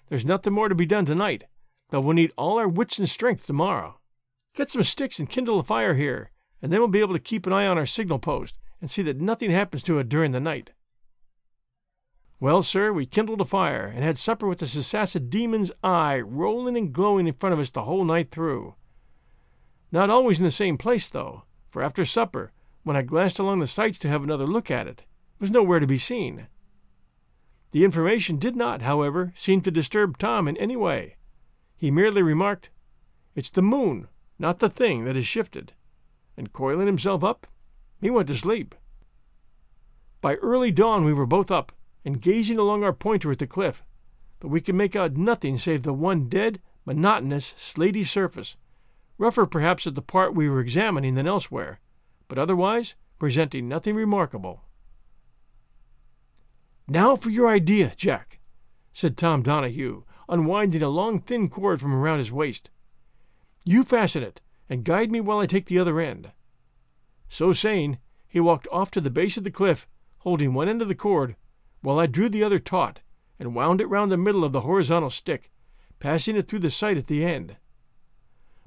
There's 0.09 0.25
nothing 0.25 0.53
more 0.53 0.69
to 0.69 0.75
be 0.75 0.87
done 0.87 1.05
tonight, 1.05 1.43
though 1.89 2.01
we'll 2.01 2.15
need 2.15 2.33
all 2.35 2.57
our 2.57 2.67
wits 2.67 2.97
and 2.97 3.07
strength 3.07 3.45
tomorrow. 3.45 3.99
Get 4.55 4.71
some 4.71 4.83
sticks 4.83 5.19
and 5.19 5.29
kindle 5.29 5.59
a 5.59 5.63
fire 5.63 5.93
here, 5.93 6.31
and 6.59 6.71
then 6.71 6.79
we'll 6.79 6.87
be 6.87 6.99
able 6.99 7.13
to 7.13 7.19
keep 7.19 7.45
an 7.45 7.53
eye 7.53 7.67
on 7.67 7.77
our 7.77 7.85
signal 7.85 8.17
post 8.17 8.57
and 8.81 8.89
see 8.89 9.03
that 9.03 9.21
nothing 9.21 9.51
happens 9.51 9.83
to 9.83 9.99
it 9.99 10.09
during 10.09 10.31
the 10.31 10.39
night. 10.39 10.71
Well, 12.43 12.61
sir, 12.61 12.91
we 12.91 13.05
kindled 13.05 13.39
a 13.39 13.45
fire 13.45 13.85
and 13.85 14.03
had 14.03 14.17
supper 14.17 14.49
with 14.49 14.59
the 14.59 14.65
Sasassa 14.65 15.21
demon's 15.29 15.71
eye 15.81 16.19
rolling 16.19 16.75
and 16.75 16.91
glowing 16.91 17.25
in 17.25 17.35
front 17.35 17.53
of 17.53 17.59
us 17.59 17.69
the 17.69 17.83
whole 17.83 18.03
night 18.03 18.31
through. 18.31 18.75
Not 19.93 20.09
always 20.09 20.39
in 20.39 20.43
the 20.43 20.51
same 20.51 20.77
place, 20.77 21.07
though, 21.07 21.43
for 21.69 21.81
after 21.81 22.03
supper, 22.03 22.51
when 22.83 22.97
I 22.97 23.01
glanced 23.01 23.39
along 23.39 23.59
the 23.59 23.65
sights 23.65 23.97
to 23.99 24.09
have 24.09 24.23
another 24.23 24.45
look 24.45 24.69
at 24.69 24.87
it, 24.87 25.03
it 25.35 25.39
was 25.39 25.51
nowhere 25.51 25.79
to 25.79 25.87
be 25.87 25.97
seen. 25.97 26.47
The 27.71 27.85
information 27.85 28.39
did 28.39 28.57
not, 28.57 28.81
however, 28.81 29.31
seem 29.37 29.61
to 29.61 29.71
disturb 29.71 30.17
Tom 30.17 30.49
in 30.49 30.57
any 30.57 30.75
way. 30.75 31.15
He 31.77 31.91
merely 31.91 32.21
remarked, 32.21 32.71
It's 33.35 33.51
the 33.51 33.61
moon, 33.61 34.09
not 34.37 34.59
the 34.59 34.69
thing, 34.69 35.05
that 35.05 35.15
has 35.15 35.25
shifted 35.25 35.71
and 36.35 36.51
coiling 36.51 36.87
himself 36.87 37.23
up, 37.23 37.47
he 38.01 38.09
went 38.09 38.27
to 38.27 38.35
sleep. 38.35 38.75
By 40.19 40.35
early 40.35 40.73
dawn 40.73 41.05
we 41.05 41.13
were 41.13 41.25
both 41.25 41.49
up 41.49 41.71
and 42.05 42.21
gazing 42.21 42.57
along 42.57 42.83
our 42.83 42.93
pointer 42.93 43.31
at 43.31 43.39
the 43.39 43.47
cliff, 43.47 43.83
but 44.39 44.49
we 44.49 44.61
could 44.61 44.75
make 44.75 44.95
out 44.95 45.15
nothing 45.15 45.57
save 45.57 45.83
the 45.83 45.93
one 45.93 46.27
dead, 46.27 46.61
monotonous, 46.85 47.53
slaty 47.57 48.05
surface, 48.05 48.55
rougher 49.17 49.45
perhaps 49.45 49.87
at 49.87 49.95
the 49.95 50.01
part 50.01 50.35
we 50.35 50.49
were 50.49 50.59
examining 50.59 51.15
than 51.15 51.27
elsewhere, 51.27 51.79
but 52.27 52.37
otherwise 52.37 52.95
presenting 53.19 53.69
nothing 53.69 53.95
remarkable. 53.95 54.61
Now 56.87 57.15
for 57.15 57.29
your 57.29 57.47
idea, 57.47 57.93
Jack, 57.95 58.39
said 58.91 59.15
Tom 59.15 59.43
Donahue, 59.43 60.03
unwinding 60.27 60.81
a 60.81 60.89
long 60.89 61.19
thin 61.19 61.47
cord 61.49 61.79
from 61.79 61.93
around 61.93 62.17
his 62.19 62.31
waist. 62.31 62.69
You 63.63 63.83
fasten 63.83 64.23
it 64.23 64.41
and 64.69 64.83
guide 64.83 65.11
me 65.11 65.21
while 65.21 65.39
I 65.39 65.45
take 65.45 65.67
the 65.67 65.79
other 65.79 65.99
end. 65.99 66.31
So 67.29 67.53
saying, 67.53 67.99
he 68.27 68.39
walked 68.39 68.67
off 68.71 68.91
to 68.91 69.01
the 69.01 69.09
base 69.09 69.37
of 69.37 69.43
the 69.43 69.51
cliff, 69.51 69.87
holding 70.19 70.53
one 70.53 70.67
end 70.67 70.81
of 70.81 70.87
the 70.87 70.95
cord, 70.95 71.35
while 71.83 71.99
I 71.99 72.07
drew 72.07 72.29
the 72.29 72.43
other 72.43 72.59
taut 72.59 73.01
and 73.37 73.53
wound 73.53 73.81
it 73.81 73.87
round 73.87 74.11
the 74.11 74.17
middle 74.17 74.43
of 74.43 74.53
the 74.53 74.61
horizontal 74.61 75.09
stick, 75.09 75.51
passing 75.99 76.35
it 76.35 76.47
through 76.47 76.59
the 76.59 76.71
sight 76.71 76.97
at 76.97 77.07
the 77.07 77.23
end. 77.23 77.57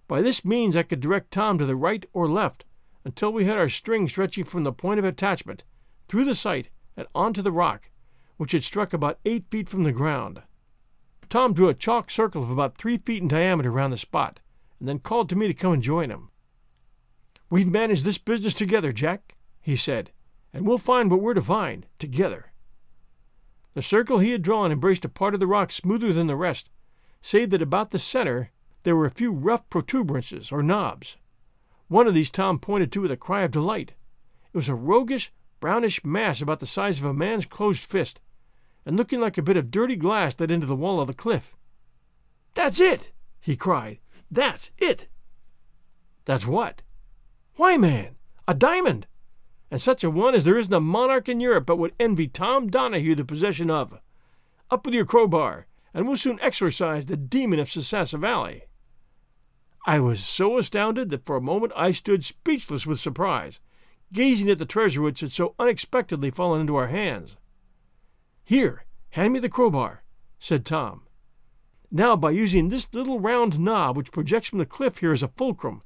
By 0.06 0.20
this 0.22 0.44
means 0.44 0.76
I 0.76 0.84
could 0.84 1.00
direct 1.00 1.32
Tom 1.32 1.58
to 1.58 1.64
the 1.64 1.74
right 1.74 2.06
or 2.12 2.28
left 2.28 2.64
until 3.04 3.32
we 3.32 3.46
had 3.46 3.56
our 3.58 3.68
string 3.68 4.08
stretching 4.08 4.44
from 4.44 4.64
the 4.64 4.72
point 4.72 4.98
of 4.98 5.04
attachment 5.04 5.64
through 6.08 6.24
the 6.24 6.34
sight 6.34 6.68
and 6.96 7.06
onto 7.14 7.42
the 7.42 7.50
rock, 7.50 7.90
which 8.36 8.52
had 8.52 8.62
struck 8.62 8.92
about 8.92 9.18
eight 9.24 9.46
feet 9.50 9.68
from 9.68 9.82
the 9.82 9.92
ground. 9.92 10.42
Tom 11.28 11.54
drew 11.54 11.68
a 11.68 11.74
chalk 11.74 12.10
circle 12.10 12.42
of 12.42 12.50
about 12.50 12.76
three 12.76 12.98
feet 12.98 13.22
in 13.22 13.28
diameter 13.28 13.70
round 13.70 13.92
the 13.92 13.98
spot, 13.98 14.40
and 14.78 14.88
then 14.88 14.98
called 14.98 15.28
to 15.30 15.36
me 15.36 15.46
to 15.46 15.54
come 15.54 15.72
and 15.72 15.82
join 15.82 16.10
him. 16.10 16.30
We've 17.48 17.70
managed 17.70 18.04
this 18.04 18.18
business 18.18 18.54
together, 18.54 18.92
Jack, 18.92 19.36
he 19.60 19.76
said, 19.76 20.10
and 20.52 20.66
we'll 20.66 20.78
find 20.78 21.10
what 21.10 21.20
we're 21.20 21.34
to 21.34 21.42
find 21.42 21.86
together. 21.98 22.52
The 23.76 23.82
circle 23.82 24.20
he 24.20 24.30
had 24.30 24.40
drawn 24.40 24.72
embraced 24.72 25.04
a 25.04 25.08
part 25.10 25.34
of 25.34 25.40
the 25.40 25.46
rock 25.46 25.70
smoother 25.70 26.10
than 26.10 26.28
the 26.28 26.34
rest, 26.34 26.70
save 27.20 27.50
that 27.50 27.60
about 27.60 27.90
the 27.90 27.98
center 27.98 28.50
there 28.84 28.96
were 28.96 29.04
a 29.04 29.10
few 29.10 29.30
rough 29.30 29.68
protuberances 29.68 30.50
or 30.50 30.62
knobs. 30.62 31.18
One 31.88 32.06
of 32.06 32.14
these 32.14 32.30
Tom 32.30 32.58
pointed 32.58 32.90
to 32.92 33.02
with 33.02 33.10
a 33.10 33.18
cry 33.18 33.42
of 33.42 33.50
delight. 33.50 33.92
It 34.50 34.56
was 34.56 34.70
a 34.70 34.74
roguish, 34.74 35.30
brownish 35.60 36.02
mass 36.02 36.40
about 36.40 36.60
the 36.60 36.66
size 36.66 37.00
of 37.00 37.04
a 37.04 37.12
man's 37.12 37.44
closed 37.44 37.84
fist, 37.84 38.18
and 38.86 38.96
looking 38.96 39.20
like 39.20 39.36
a 39.36 39.42
bit 39.42 39.58
of 39.58 39.70
dirty 39.70 39.96
glass 39.96 40.34
let 40.38 40.50
into 40.50 40.66
the 40.66 40.74
wall 40.74 40.98
of 40.98 41.08
the 41.08 41.12
cliff. 41.12 41.54
That's 42.54 42.80
it! 42.80 43.12
he 43.42 43.56
cried. 43.56 43.98
That's 44.30 44.70
it! 44.78 45.06
That's 46.24 46.46
what? 46.46 46.80
Why, 47.56 47.76
man, 47.76 48.16
a 48.48 48.54
diamond! 48.54 49.06
And 49.70 49.80
such 49.80 50.04
a 50.04 50.10
one 50.10 50.34
as 50.34 50.44
there 50.44 50.58
isn't 50.58 50.72
a 50.72 50.80
monarch 50.80 51.28
in 51.28 51.40
Europe 51.40 51.66
but 51.66 51.76
would 51.76 51.94
envy 51.98 52.28
Tom 52.28 52.68
Donahue 52.68 53.14
the 53.14 53.24
possession 53.24 53.70
of. 53.70 53.98
Up 54.70 54.84
with 54.84 54.94
your 54.94 55.04
crowbar, 55.04 55.66
and 55.92 56.06
we'll 56.06 56.16
soon 56.16 56.38
exorcise 56.40 57.06
the 57.06 57.16
demon 57.16 57.58
of 57.58 57.68
Sasassa 57.68 58.18
Valley. 58.18 58.64
I 59.86 60.00
was 60.00 60.24
so 60.24 60.58
astounded 60.58 61.10
that 61.10 61.24
for 61.24 61.36
a 61.36 61.40
moment 61.40 61.72
I 61.76 61.92
stood 61.92 62.24
speechless 62.24 62.86
with 62.86 63.00
surprise, 63.00 63.60
gazing 64.12 64.50
at 64.50 64.58
the 64.58 64.66
treasure 64.66 65.02
which 65.02 65.20
had 65.20 65.32
so 65.32 65.54
unexpectedly 65.58 66.30
fallen 66.30 66.60
into 66.60 66.76
our 66.76 66.88
hands. 66.88 67.36
Here, 68.44 68.84
hand 69.10 69.32
me 69.32 69.38
the 69.38 69.48
crowbar, 69.48 70.02
said 70.38 70.64
Tom. 70.64 71.02
Now, 71.90 72.16
by 72.16 72.32
using 72.32 72.68
this 72.68 72.92
little 72.92 73.20
round 73.20 73.58
knob 73.58 73.96
which 73.96 74.12
projects 74.12 74.48
from 74.48 74.58
the 74.58 74.66
cliff 74.66 74.98
here 74.98 75.12
as 75.12 75.22
a 75.22 75.28
fulcrum, 75.28 75.82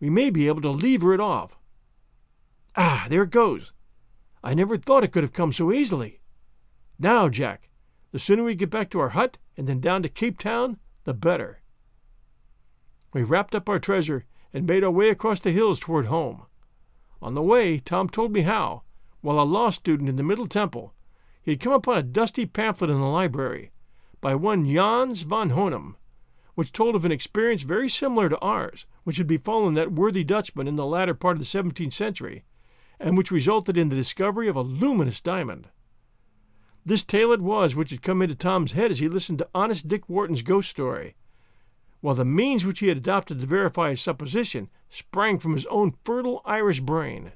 we 0.00 0.10
may 0.10 0.30
be 0.30 0.48
able 0.48 0.62
to 0.62 0.70
lever 0.70 1.14
it 1.14 1.20
off. 1.20 1.58
Ah, 2.74 3.06
there 3.08 3.22
it 3.22 3.30
goes. 3.30 3.72
I 4.42 4.54
never 4.54 4.76
thought 4.76 5.04
it 5.04 5.12
could 5.12 5.22
have 5.22 5.32
come 5.32 5.52
so 5.52 5.72
easily. 5.72 6.20
Now, 6.98 7.28
Jack, 7.28 7.68
the 8.12 8.18
sooner 8.18 8.44
we 8.44 8.54
get 8.54 8.70
back 8.70 8.90
to 8.90 9.00
our 9.00 9.10
hut 9.10 9.38
and 9.56 9.66
then 9.66 9.80
down 9.80 10.02
to 10.02 10.08
Cape 10.08 10.38
Town, 10.38 10.78
the 11.04 11.14
better. 11.14 11.60
We 13.12 13.22
wrapped 13.22 13.54
up 13.54 13.68
our 13.68 13.78
treasure 13.78 14.24
and 14.52 14.66
made 14.66 14.84
our 14.84 14.90
way 14.90 15.10
across 15.10 15.40
the 15.40 15.50
hills 15.50 15.80
toward 15.80 16.06
home. 16.06 16.46
On 17.20 17.34
the 17.34 17.42
way, 17.42 17.78
Tom 17.78 18.08
told 18.08 18.32
me 18.32 18.42
how, 18.42 18.82
while 19.20 19.40
a 19.40 19.44
law 19.44 19.70
student 19.70 20.08
in 20.08 20.16
the 20.16 20.22
Middle 20.22 20.46
Temple, 20.46 20.94
he 21.42 21.52
had 21.52 21.60
come 21.60 21.72
upon 21.72 21.98
a 21.98 22.02
dusty 22.02 22.46
pamphlet 22.46 22.90
in 22.90 23.00
the 23.00 23.06
library 23.06 23.70
by 24.20 24.34
one 24.34 24.66
Jans 24.66 25.22
van 25.22 25.50
Honem, 25.50 25.96
which 26.54 26.72
told 26.72 26.94
of 26.94 27.04
an 27.04 27.12
experience 27.12 27.62
very 27.62 27.88
similar 27.88 28.28
to 28.28 28.38
ours, 28.38 28.86
which 29.04 29.16
had 29.16 29.26
befallen 29.26 29.74
that 29.74 29.92
worthy 29.92 30.24
Dutchman 30.24 30.68
in 30.68 30.76
the 30.76 30.86
latter 30.86 31.14
part 31.14 31.36
of 31.36 31.40
the 31.40 31.44
seventeenth 31.46 31.92
century, 31.92 32.44
and 33.02 33.18
which 33.18 33.32
resulted 33.32 33.76
in 33.76 33.88
the 33.88 33.96
discovery 33.96 34.46
of 34.46 34.54
a 34.54 34.62
luminous 34.62 35.20
diamond. 35.20 35.68
This 36.86 37.02
tale 37.02 37.32
it 37.32 37.40
was 37.40 37.74
which 37.74 37.90
had 37.90 38.00
come 38.00 38.22
into 38.22 38.36
Tom's 38.36 38.72
head 38.72 38.92
as 38.92 39.00
he 39.00 39.08
listened 39.08 39.38
to 39.38 39.48
honest 39.52 39.88
Dick 39.88 40.08
Wharton's 40.08 40.42
ghost 40.42 40.70
story, 40.70 41.16
while 42.00 42.14
the 42.14 42.24
means 42.24 42.64
which 42.64 42.78
he 42.78 42.88
had 42.88 42.96
adopted 42.96 43.40
to 43.40 43.46
verify 43.46 43.90
his 43.90 44.00
supposition 44.00 44.70
sprang 44.88 45.40
from 45.40 45.54
his 45.54 45.66
own 45.66 45.94
fertile 46.04 46.42
Irish 46.44 46.80
brain. 46.80 47.32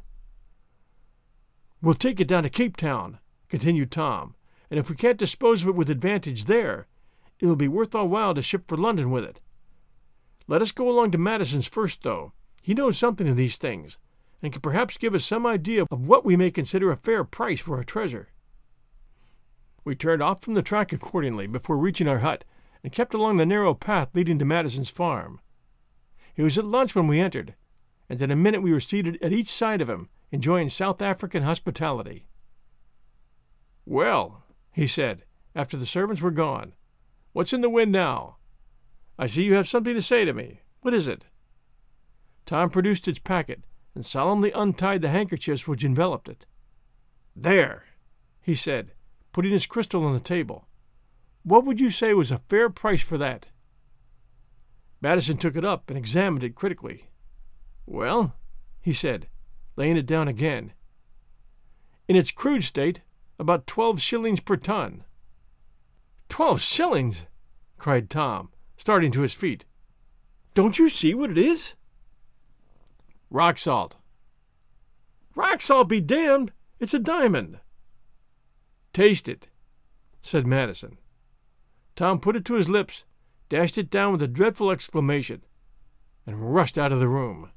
We'll 1.83 1.95
take 1.95 2.21
it 2.21 2.29
down 2.29 2.45
to 2.45 2.49
Cape 2.49 2.77
Town, 2.77 3.19
continued 3.49 3.91
Tom, 3.91 4.37
and 4.71 4.79
if 4.79 4.89
we 4.89 4.97
can't 4.97 5.19
dispose 5.19 5.63
of 5.63 5.69
it 5.69 5.75
with 5.75 5.91
advantage 5.91 6.45
there, 6.45 6.87
it 7.41 7.47
will 7.47 7.57
be 7.57 7.69
worth 7.69 7.95
our 7.95 8.07
while 8.07 8.35
to 8.35 8.43
ship 8.43 8.69
for 8.69 8.77
London 8.77 9.11
with 9.11 9.25
it. 9.25 9.41
Let 10.47 10.63
us 10.63 10.71
go 10.71 10.89
along 10.89 11.11
to 11.11 11.19
Madison's 11.19 11.67
first, 11.67 12.05
though. 12.05 12.33
He 12.63 12.73
knows 12.73 12.97
something 12.97 13.29
of 13.29 13.37
these 13.37 13.59
things, 13.59 13.99
and 14.43 14.53
can 14.53 14.61
perhaps 14.61 14.99
give 14.99 15.15
us 15.15 15.25
some 15.25 15.47
idea 15.47 15.85
of 15.91 16.07
what 16.07 16.25
we 16.25 16.37
may 16.37 16.51
consider 16.51 16.91
a 16.91 16.97
fair 16.97 17.25
price 17.25 17.61
for 17.61 17.77
our 17.77 17.85
treasure. 17.85 18.29
We 19.85 19.95
turned 19.95 20.23
off 20.23 20.43
from 20.43 20.55
the 20.55 20.63
track 20.63 20.93
accordingly 20.93 21.47
before 21.47 21.77
reaching 21.77 22.09
our 22.09 22.19
hut, 22.19 22.45
and 22.83 22.93
kept 22.93 23.15
along 23.15 23.37
the 23.37 23.47
narrow 23.47 23.75
path 23.75 24.11
leading 24.15 24.39
to 24.39 24.45
Madison's 24.45 24.91
farm. 24.91 25.41
He 26.35 26.43
was 26.43 26.59
at 26.59 26.65
lunch 26.65 26.95
when 26.95 27.09
we 27.09 27.21
entered, 27.21 27.55
and 28.09 28.21
in 28.21 28.31
a 28.31 28.37
minute 28.37 28.63
we 28.63 28.73
were 28.73 28.81
seated 28.81 29.19
at 29.23 29.33
each 29.33 29.49
side 29.49 29.81
of 29.81 29.89
him, 29.89 30.09
enjoying 30.31 30.71
South 30.71 31.01
African 31.01 31.43
hospitality. 31.43 32.27
Well, 33.85 34.43
he 34.73 34.87
said, 34.87 35.25
after 35.55 35.77
the 35.77 35.87
servants 35.87 36.21
were 36.21 36.31
gone, 36.31 36.75
what's 37.33 37.53
in 37.53 37.61
the 37.61 37.71
wind 37.71 37.93
now? 37.93 38.37
I 39.19 39.27
see 39.27 39.45
you 39.45 39.55
have 39.55 39.69
something 39.69 39.95
to 39.95 40.03
say 40.03 40.25
to 40.25 40.33
me. 40.33 40.61
What 40.83 40.95
is 40.95 41.07
it? 41.07 41.25
Tom 42.45 42.71
produced 42.71 43.09
its 43.09 43.19
packet 43.19 43.63
and 43.97 44.05
solemnly 44.05 44.53
untied 44.53 45.01
the 45.01 45.09
handkerchiefs 45.09 45.67
which 45.67 45.83
enveloped 45.83 46.29
it. 46.29 46.45
There, 47.35 47.85
he 48.43 48.55
said, 48.55 48.93
putting 49.33 49.53
his 49.53 49.65
crystal 49.65 50.05
on 50.05 50.13
the 50.13 50.21
table. 50.21 50.69
What 51.45 51.65
would 51.65 51.81
you 51.81 51.89
say 51.89 52.13
was 52.13 52.31
a 52.31 52.43
fair 52.51 52.69
price 52.69 53.01
for 53.01 53.17
that? 53.17 53.47
Madison 55.01 55.39
took 55.39 55.57
it 55.57 55.65
up 55.65 55.89
and 55.89 55.97
examined 55.97 56.45
it 56.45 56.55
critically. 56.55 57.09
Well, 57.87 58.35
he 58.83 58.93
said, 58.93 59.29
laying 59.77 59.97
it 59.97 60.05
down 60.05 60.29
again. 60.29 60.75
In 62.07 62.17
its 62.17 62.31
crude 62.31 62.65
state, 62.65 63.01
about 63.39 63.67
twelve 63.67 64.03
shillings 64.03 64.41
per 64.41 64.57
ton. 64.57 65.05
Twelve 66.29 66.61
shillings! 66.61 67.25
cried 67.79 68.11
Tom, 68.11 68.51
starting 68.77 69.11
to 69.13 69.23
his 69.23 69.33
feet. 69.33 69.65
Don't 70.53 70.79
you 70.79 70.91
see 70.91 71.15
what 71.15 71.31
it 71.31 71.39
is? 71.39 71.75
Rock 73.31 73.59
salt. 73.59 73.97
Rock 75.35 75.61
salt 75.61 75.89
be 75.89 76.01
damned! 76.01 76.53
It's 76.79 76.95
a 76.95 76.99
diamond. 76.99 77.61
Taste 78.93 79.29
it, 79.29 79.49
said 80.23 80.47
Madison. 80.47 80.99
Tom 81.95 82.21
put 82.21 82.37
it 82.37 82.45
to 82.45 82.55
his 82.55 82.69
lips, 82.69 83.05
dashed 83.49 83.79
it 83.79 83.91
down 83.91 84.13
with 84.13 84.23
a 84.23 84.29
dreadful 84.29 84.71
exclamation, 84.71 85.43
and 86.27 86.55
rushed 86.55 86.77
out 86.77 86.93
of 86.93 87.01
the 87.01 87.09
room. 87.09 87.51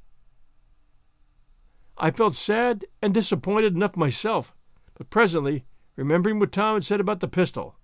I 1.98 2.12
felt 2.12 2.36
sad 2.36 2.86
and 3.02 3.14
disappointed 3.14 3.76
enough 3.76 3.98
myself, 3.98 4.54
but 4.96 5.10
presently, 5.10 5.66
remembering 5.98 6.40
what 6.40 6.54
Tom 6.54 6.76
had 6.76 6.86
said 6.86 7.02
about 7.02 7.20
the 7.20 7.28
pistol, 7.28 7.76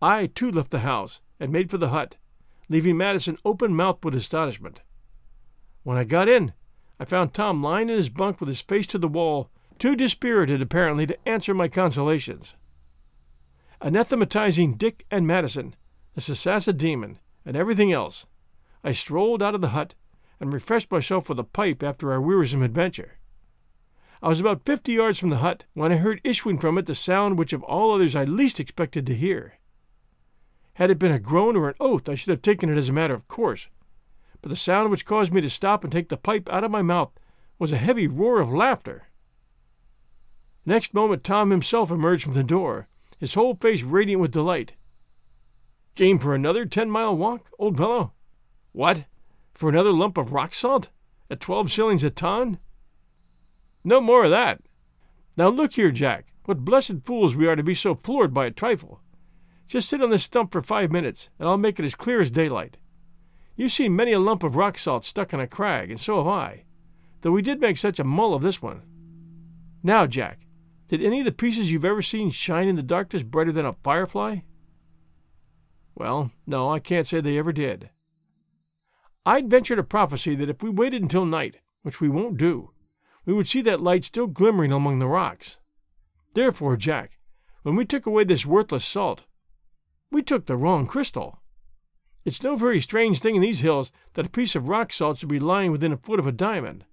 I 0.00 0.26
too 0.26 0.50
left 0.50 0.70
the 0.70 0.80
house 0.80 1.20
and 1.40 1.50
made 1.50 1.70
for 1.70 1.78
the 1.78 1.88
hut, 1.88 2.16
leaving 2.68 2.96
Madison 2.96 3.38
open 3.44 3.74
mouthed 3.74 4.04
with 4.04 4.14
astonishment. 4.14 4.80
When 5.82 5.96
I 5.98 6.04
got 6.04 6.28
in, 6.28 6.52
I 7.02 7.04
found 7.04 7.34
Tom 7.34 7.64
lying 7.64 7.88
in 7.88 7.96
his 7.96 8.08
bunk 8.08 8.38
with 8.38 8.48
his 8.48 8.60
face 8.60 8.86
to 8.86 8.96
the 8.96 9.08
wall, 9.08 9.50
too 9.80 9.96
dispirited 9.96 10.62
apparently 10.62 11.04
to 11.08 11.28
answer 11.28 11.52
my 11.52 11.66
consolations. 11.66 12.54
Anathematizing 13.80 14.78
Dick 14.78 15.04
and 15.10 15.26
Madison, 15.26 15.74
the 16.14 16.20
Sasassa 16.20 16.72
demon, 16.72 17.18
and 17.44 17.56
everything 17.56 17.92
else, 17.92 18.26
I 18.84 18.92
strolled 18.92 19.42
out 19.42 19.56
of 19.56 19.60
the 19.60 19.70
hut 19.70 19.96
and 20.38 20.52
refreshed 20.52 20.92
myself 20.92 21.28
with 21.28 21.40
a 21.40 21.42
pipe 21.42 21.82
after 21.82 22.12
our 22.12 22.20
wearisome 22.20 22.62
adventure. 22.62 23.18
I 24.22 24.28
was 24.28 24.38
about 24.38 24.64
fifty 24.64 24.92
yards 24.92 25.18
from 25.18 25.30
the 25.30 25.38
hut 25.38 25.64
when 25.74 25.90
I 25.90 25.96
heard 25.96 26.20
issuing 26.22 26.60
from 26.60 26.78
it 26.78 26.86
the 26.86 26.94
sound 26.94 27.36
which 27.36 27.52
of 27.52 27.64
all 27.64 27.92
others 27.92 28.14
I 28.14 28.22
least 28.22 28.60
expected 28.60 29.06
to 29.06 29.16
hear. 29.16 29.54
Had 30.74 30.92
it 30.92 31.00
been 31.00 31.10
a 31.10 31.18
groan 31.18 31.56
or 31.56 31.68
an 31.68 31.74
oath, 31.80 32.08
I 32.08 32.14
should 32.14 32.30
have 32.30 32.42
taken 32.42 32.70
it 32.70 32.78
as 32.78 32.88
a 32.88 32.92
matter 32.92 33.14
of 33.14 33.26
course, 33.26 33.66
but 34.42 34.48
the 34.48 34.56
sound 34.56 34.90
which 34.90 35.06
caused 35.06 35.32
me 35.32 35.40
to 35.40 35.48
stop 35.48 35.84
and 35.84 35.92
take 35.92 36.08
the 36.08 36.16
pipe 36.16 36.52
out 36.52 36.64
of 36.64 36.70
my 36.70 36.82
mouth 36.82 37.10
was 37.58 37.72
a 37.72 37.78
heavy 37.78 38.08
roar 38.08 38.40
of 38.40 38.52
laughter. 38.52 39.08
Next 40.66 40.92
moment 40.92 41.24
Tom 41.24 41.50
himself 41.50 41.90
emerged 41.90 42.24
from 42.24 42.34
the 42.34 42.44
door, 42.44 42.88
his 43.18 43.34
whole 43.34 43.54
face 43.54 43.82
radiant 43.82 44.20
with 44.20 44.32
delight. 44.32 44.74
Game 45.94 46.18
for 46.18 46.34
another 46.34 46.66
ten 46.66 46.90
mile 46.90 47.16
walk, 47.16 47.48
old 47.58 47.76
fellow? 47.76 48.12
What? 48.72 49.04
For 49.54 49.68
another 49.68 49.92
lump 49.92 50.18
of 50.18 50.32
rock 50.32 50.54
salt? 50.54 50.88
At 51.30 51.40
twelve 51.40 51.70
shillings 51.70 52.02
a 52.02 52.10
ton? 52.10 52.58
No 53.84 54.00
more 54.00 54.24
of 54.24 54.30
that. 54.30 54.60
Now 55.36 55.48
look 55.48 55.74
here, 55.74 55.90
Jack, 55.90 56.26
what 56.44 56.64
blessed 56.64 57.04
fools 57.04 57.34
we 57.34 57.46
are 57.46 57.56
to 57.56 57.62
be 57.62 57.74
so 57.74 57.94
floored 57.94 58.34
by 58.34 58.46
a 58.46 58.50
trifle. 58.50 59.00
Just 59.66 59.88
sit 59.88 60.02
on 60.02 60.10
this 60.10 60.24
stump 60.24 60.52
for 60.52 60.62
five 60.62 60.90
minutes, 60.90 61.30
and 61.38 61.48
I'll 61.48 61.58
make 61.58 61.78
it 61.78 61.84
as 61.84 61.94
clear 61.94 62.20
as 62.20 62.30
daylight. 62.30 62.76
You've 63.62 63.70
seen 63.70 63.94
many 63.94 64.10
a 64.10 64.18
lump 64.18 64.42
of 64.42 64.56
rock 64.56 64.76
salt 64.76 65.04
stuck 65.04 65.32
in 65.32 65.38
a 65.38 65.46
crag, 65.46 65.88
and 65.88 66.00
so 66.00 66.16
have 66.16 66.26
I, 66.26 66.64
though 67.20 67.30
we 67.30 67.42
did 67.42 67.60
make 67.60 67.78
such 67.78 68.00
a 68.00 68.04
mull 68.04 68.34
of 68.34 68.42
this 68.42 68.60
one. 68.60 68.82
Now, 69.84 70.04
Jack, 70.04 70.48
did 70.88 71.00
any 71.00 71.20
of 71.20 71.26
the 71.26 71.30
pieces 71.30 71.70
you've 71.70 71.84
ever 71.84 72.02
seen 72.02 72.32
shine 72.32 72.66
in 72.66 72.74
the 72.74 72.82
darkness 72.82 73.22
brighter 73.22 73.52
than 73.52 73.64
a 73.64 73.76
firefly? 73.84 74.38
Well, 75.94 76.32
no, 76.44 76.72
I 76.72 76.80
can't 76.80 77.06
say 77.06 77.20
they 77.20 77.38
ever 77.38 77.52
did. 77.52 77.90
I'd 79.24 79.48
venture 79.48 79.76
to 79.76 79.84
prophesy 79.84 80.34
that 80.34 80.50
if 80.50 80.60
we 80.60 80.68
waited 80.68 81.00
until 81.02 81.24
night, 81.24 81.58
which 81.82 82.00
we 82.00 82.08
won't 82.08 82.38
do, 82.38 82.72
we 83.24 83.32
would 83.32 83.46
see 83.46 83.62
that 83.62 83.80
light 83.80 84.02
still 84.02 84.26
glimmering 84.26 84.72
among 84.72 84.98
the 84.98 85.06
rocks. 85.06 85.58
Therefore, 86.34 86.76
Jack, 86.76 87.16
when 87.62 87.76
we 87.76 87.84
took 87.84 88.06
away 88.06 88.24
this 88.24 88.44
worthless 88.44 88.84
salt, 88.84 89.22
we 90.10 90.20
took 90.20 90.46
the 90.46 90.56
wrong 90.56 90.84
crystal. 90.84 91.41
It's 92.24 92.42
no 92.42 92.54
very 92.54 92.80
strange 92.80 93.20
thing 93.20 93.34
in 93.34 93.42
these 93.42 93.60
hills 93.60 93.90
that 94.14 94.26
a 94.26 94.30
piece 94.30 94.54
of 94.54 94.68
rock 94.68 94.92
salt 94.92 95.18
should 95.18 95.28
be 95.28 95.40
lying 95.40 95.72
within 95.72 95.92
a 95.92 95.96
foot 95.96 96.20
of 96.20 96.26
a 96.26 96.32
diamond. 96.32 96.84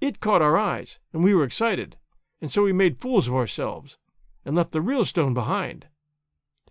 It 0.00 0.20
caught 0.20 0.42
our 0.42 0.58
eyes, 0.58 0.98
and 1.12 1.24
we 1.24 1.34
were 1.34 1.44
excited, 1.44 1.96
and 2.42 2.52
so 2.52 2.62
we 2.62 2.72
made 2.72 3.00
fools 3.00 3.26
of 3.26 3.34
ourselves, 3.34 3.96
and 4.44 4.54
left 4.54 4.72
the 4.72 4.82
real 4.82 5.04
stone 5.04 5.32
behind. 5.32 5.86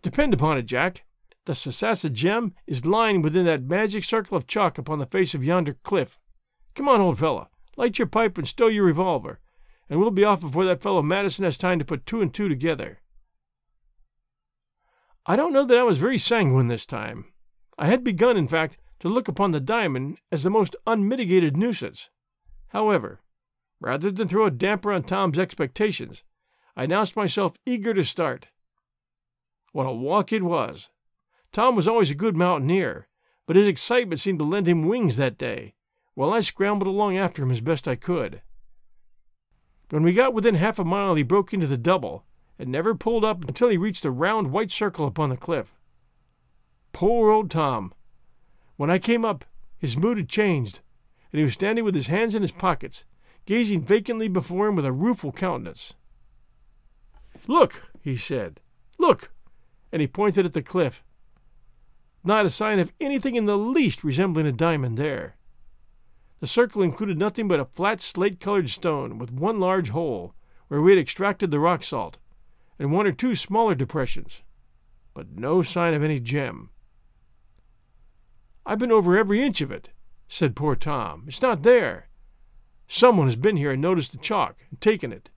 Depend 0.03 0.33
upon 0.33 0.57
it, 0.57 0.67
Jack, 0.67 1.05
the 1.45 1.53
Sasassa 1.53 2.11
gem 2.11 2.53
is 2.67 2.85
lying 2.85 3.21
within 3.21 3.45
that 3.45 3.63
magic 3.63 4.03
circle 4.03 4.37
of 4.37 4.45
chalk 4.45 4.77
upon 4.77 4.99
the 4.99 5.05
face 5.05 5.33
of 5.33 5.43
yonder 5.43 5.73
cliff. 5.73 6.19
Come 6.75 6.87
on, 6.87 7.01
old 7.01 7.17
fellow, 7.17 7.49
light 7.75 7.97
your 7.97 8.07
pipe 8.07 8.37
and 8.37 8.47
stow 8.47 8.67
your 8.67 8.85
revolver, 8.85 9.39
and 9.89 9.99
we'll 9.99 10.11
be 10.11 10.23
off 10.23 10.41
before 10.41 10.65
that 10.65 10.81
fellow 10.81 11.01
Madison 11.01 11.43
has 11.43 11.57
time 11.57 11.79
to 11.79 11.85
put 11.85 12.05
two 12.05 12.21
and 12.21 12.33
two 12.33 12.47
together. 12.47 12.99
I 15.25 15.35
don't 15.35 15.53
know 15.53 15.65
that 15.65 15.77
I 15.77 15.83
was 15.83 15.97
very 15.97 16.17
sanguine 16.17 16.67
this 16.67 16.85
time. 16.85 17.32
I 17.77 17.87
had 17.87 18.03
begun, 18.03 18.37
in 18.37 18.47
fact, 18.47 18.77
to 18.99 19.09
look 19.09 19.27
upon 19.27 19.51
the 19.51 19.59
diamond 19.59 20.17
as 20.31 20.43
the 20.43 20.49
most 20.49 20.75
unmitigated 20.87 21.57
nuisance. 21.57 22.09
However, 22.69 23.21
rather 23.79 24.11
than 24.11 24.27
throw 24.27 24.45
a 24.45 24.51
damper 24.51 24.91
on 24.91 25.03
Tom's 25.03 25.39
expectations, 25.39 26.23
I 26.75 26.85
announced 26.85 27.15
myself 27.15 27.57
eager 27.65 27.93
to 27.93 28.03
start. 28.03 28.47
What 29.71 29.85
a 29.85 29.91
walk 29.91 30.31
it 30.31 30.43
was! 30.43 30.89
Tom 31.51 31.75
was 31.75 31.87
always 31.87 32.09
a 32.09 32.15
good 32.15 32.35
mountaineer, 32.35 33.07
but 33.45 33.55
his 33.55 33.67
excitement 33.67 34.21
seemed 34.21 34.39
to 34.39 34.45
lend 34.45 34.67
him 34.67 34.87
wings 34.87 35.17
that 35.17 35.37
day, 35.37 35.75
while 36.13 36.33
I 36.33 36.41
scrambled 36.41 36.87
along 36.87 37.17
after 37.17 37.43
him 37.43 37.51
as 37.51 37.61
best 37.61 37.87
I 37.87 37.95
could. 37.95 38.41
When 39.89 40.03
we 40.03 40.13
got 40.13 40.33
within 40.33 40.55
half 40.55 40.79
a 40.79 40.83
mile, 40.83 41.15
he 41.15 41.23
broke 41.23 41.53
into 41.53 41.67
the 41.67 41.77
double, 41.77 42.25
and 42.57 42.69
never 42.69 42.95
pulled 42.95 43.25
up 43.25 43.45
until 43.45 43.69
he 43.69 43.77
reached 43.77 44.05
a 44.05 44.11
round 44.11 44.51
white 44.51 44.71
circle 44.71 45.05
upon 45.05 45.29
the 45.29 45.37
cliff. 45.37 45.75
Poor 46.93 47.31
old 47.31 47.51
Tom! 47.51 47.93
When 48.77 48.89
I 48.89 48.99
came 48.99 49.25
up, 49.25 49.43
his 49.77 49.97
mood 49.97 50.17
had 50.17 50.29
changed, 50.29 50.79
and 51.31 51.39
he 51.39 51.43
was 51.43 51.53
standing 51.53 51.83
with 51.83 51.95
his 51.95 52.07
hands 52.07 52.35
in 52.35 52.43
his 52.43 52.51
pockets, 52.51 53.03
gazing 53.45 53.81
vacantly 53.81 54.27
before 54.27 54.67
him 54.67 54.75
with 54.75 54.85
a 54.85 54.91
rueful 54.91 55.31
countenance. 55.31 55.95
Look, 57.47 57.91
he 57.99 58.15
said, 58.15 58.61
look! 58.97 59.31
And 59.91 60.01
he 60.01 60.07
pointed 60.07 60.45
at 60.45 60.53
the 60.53 60.61
cliff. 60.61 61.03
Not 62.23 62.45
a 62.45 62.49
sign 62.49 62.79
of 62.79 62.93
anything 63.01 63.35
in 63.35 63.47
the 63.47 63.57
least 63.57 64.03
resembling 64.03 64.45
a 64.45 64.51
diamond 64.51 64.97
there. 64.97 65.35
The 66.39 66.47
circle 66.47 66.83
included 66.83 67.17
nothing 67.17 67.47
but 67.47 67.59
a 67.59 67.65
flat 67.65 68.01
slate 68.01 68.39
colored 68.39 68.69
stone 68.69 69.17
with 69.17 69.31
one 69.31 69.59
large 69.59 69.89
hole, 69.89 70.35
where 70.67 70.81
we 70.81 70.91
had 70.91 70.99
extracted 70.99 71.51
the 71.51 71.59
rock 71.59 71.83
salt, 71.83 72.19
and 72.77 72.91
one 72.93 73.07
or 73.07 73.11
two 73.11 73.35
smaller 73.35 73.75
depressions, 73.75 74.41
but 75.13 75.31
no 75.31 75.63
sign 75.63 75.93
of 75.93 76.03
any 76.03 76.19
gem. 76.19 76.69
I've 78.65 78.79
been 78.79 78.91
over 78.91 79.17
every 79.17 79.43
inch 79.43 79.61
of 79.61 79.71
it, 79.71 79.89
said 80.27 80.55
poor 80.55 80.75
Tom. 80.75 81.25
It's 81.27 81.41
not 81.41 81.63
there. 81.63 82.07
Someone 82.87 83.27
has 83.27 83.35
been 83.35 83.57
here 83.57 83.71
and 83.71 83.81
noticed 83.81 84.11
the 84.11 84.17
chalk 84.17 84.65
and 84.69 84.79
taken 84.79 85.11
it. 85.11 85.29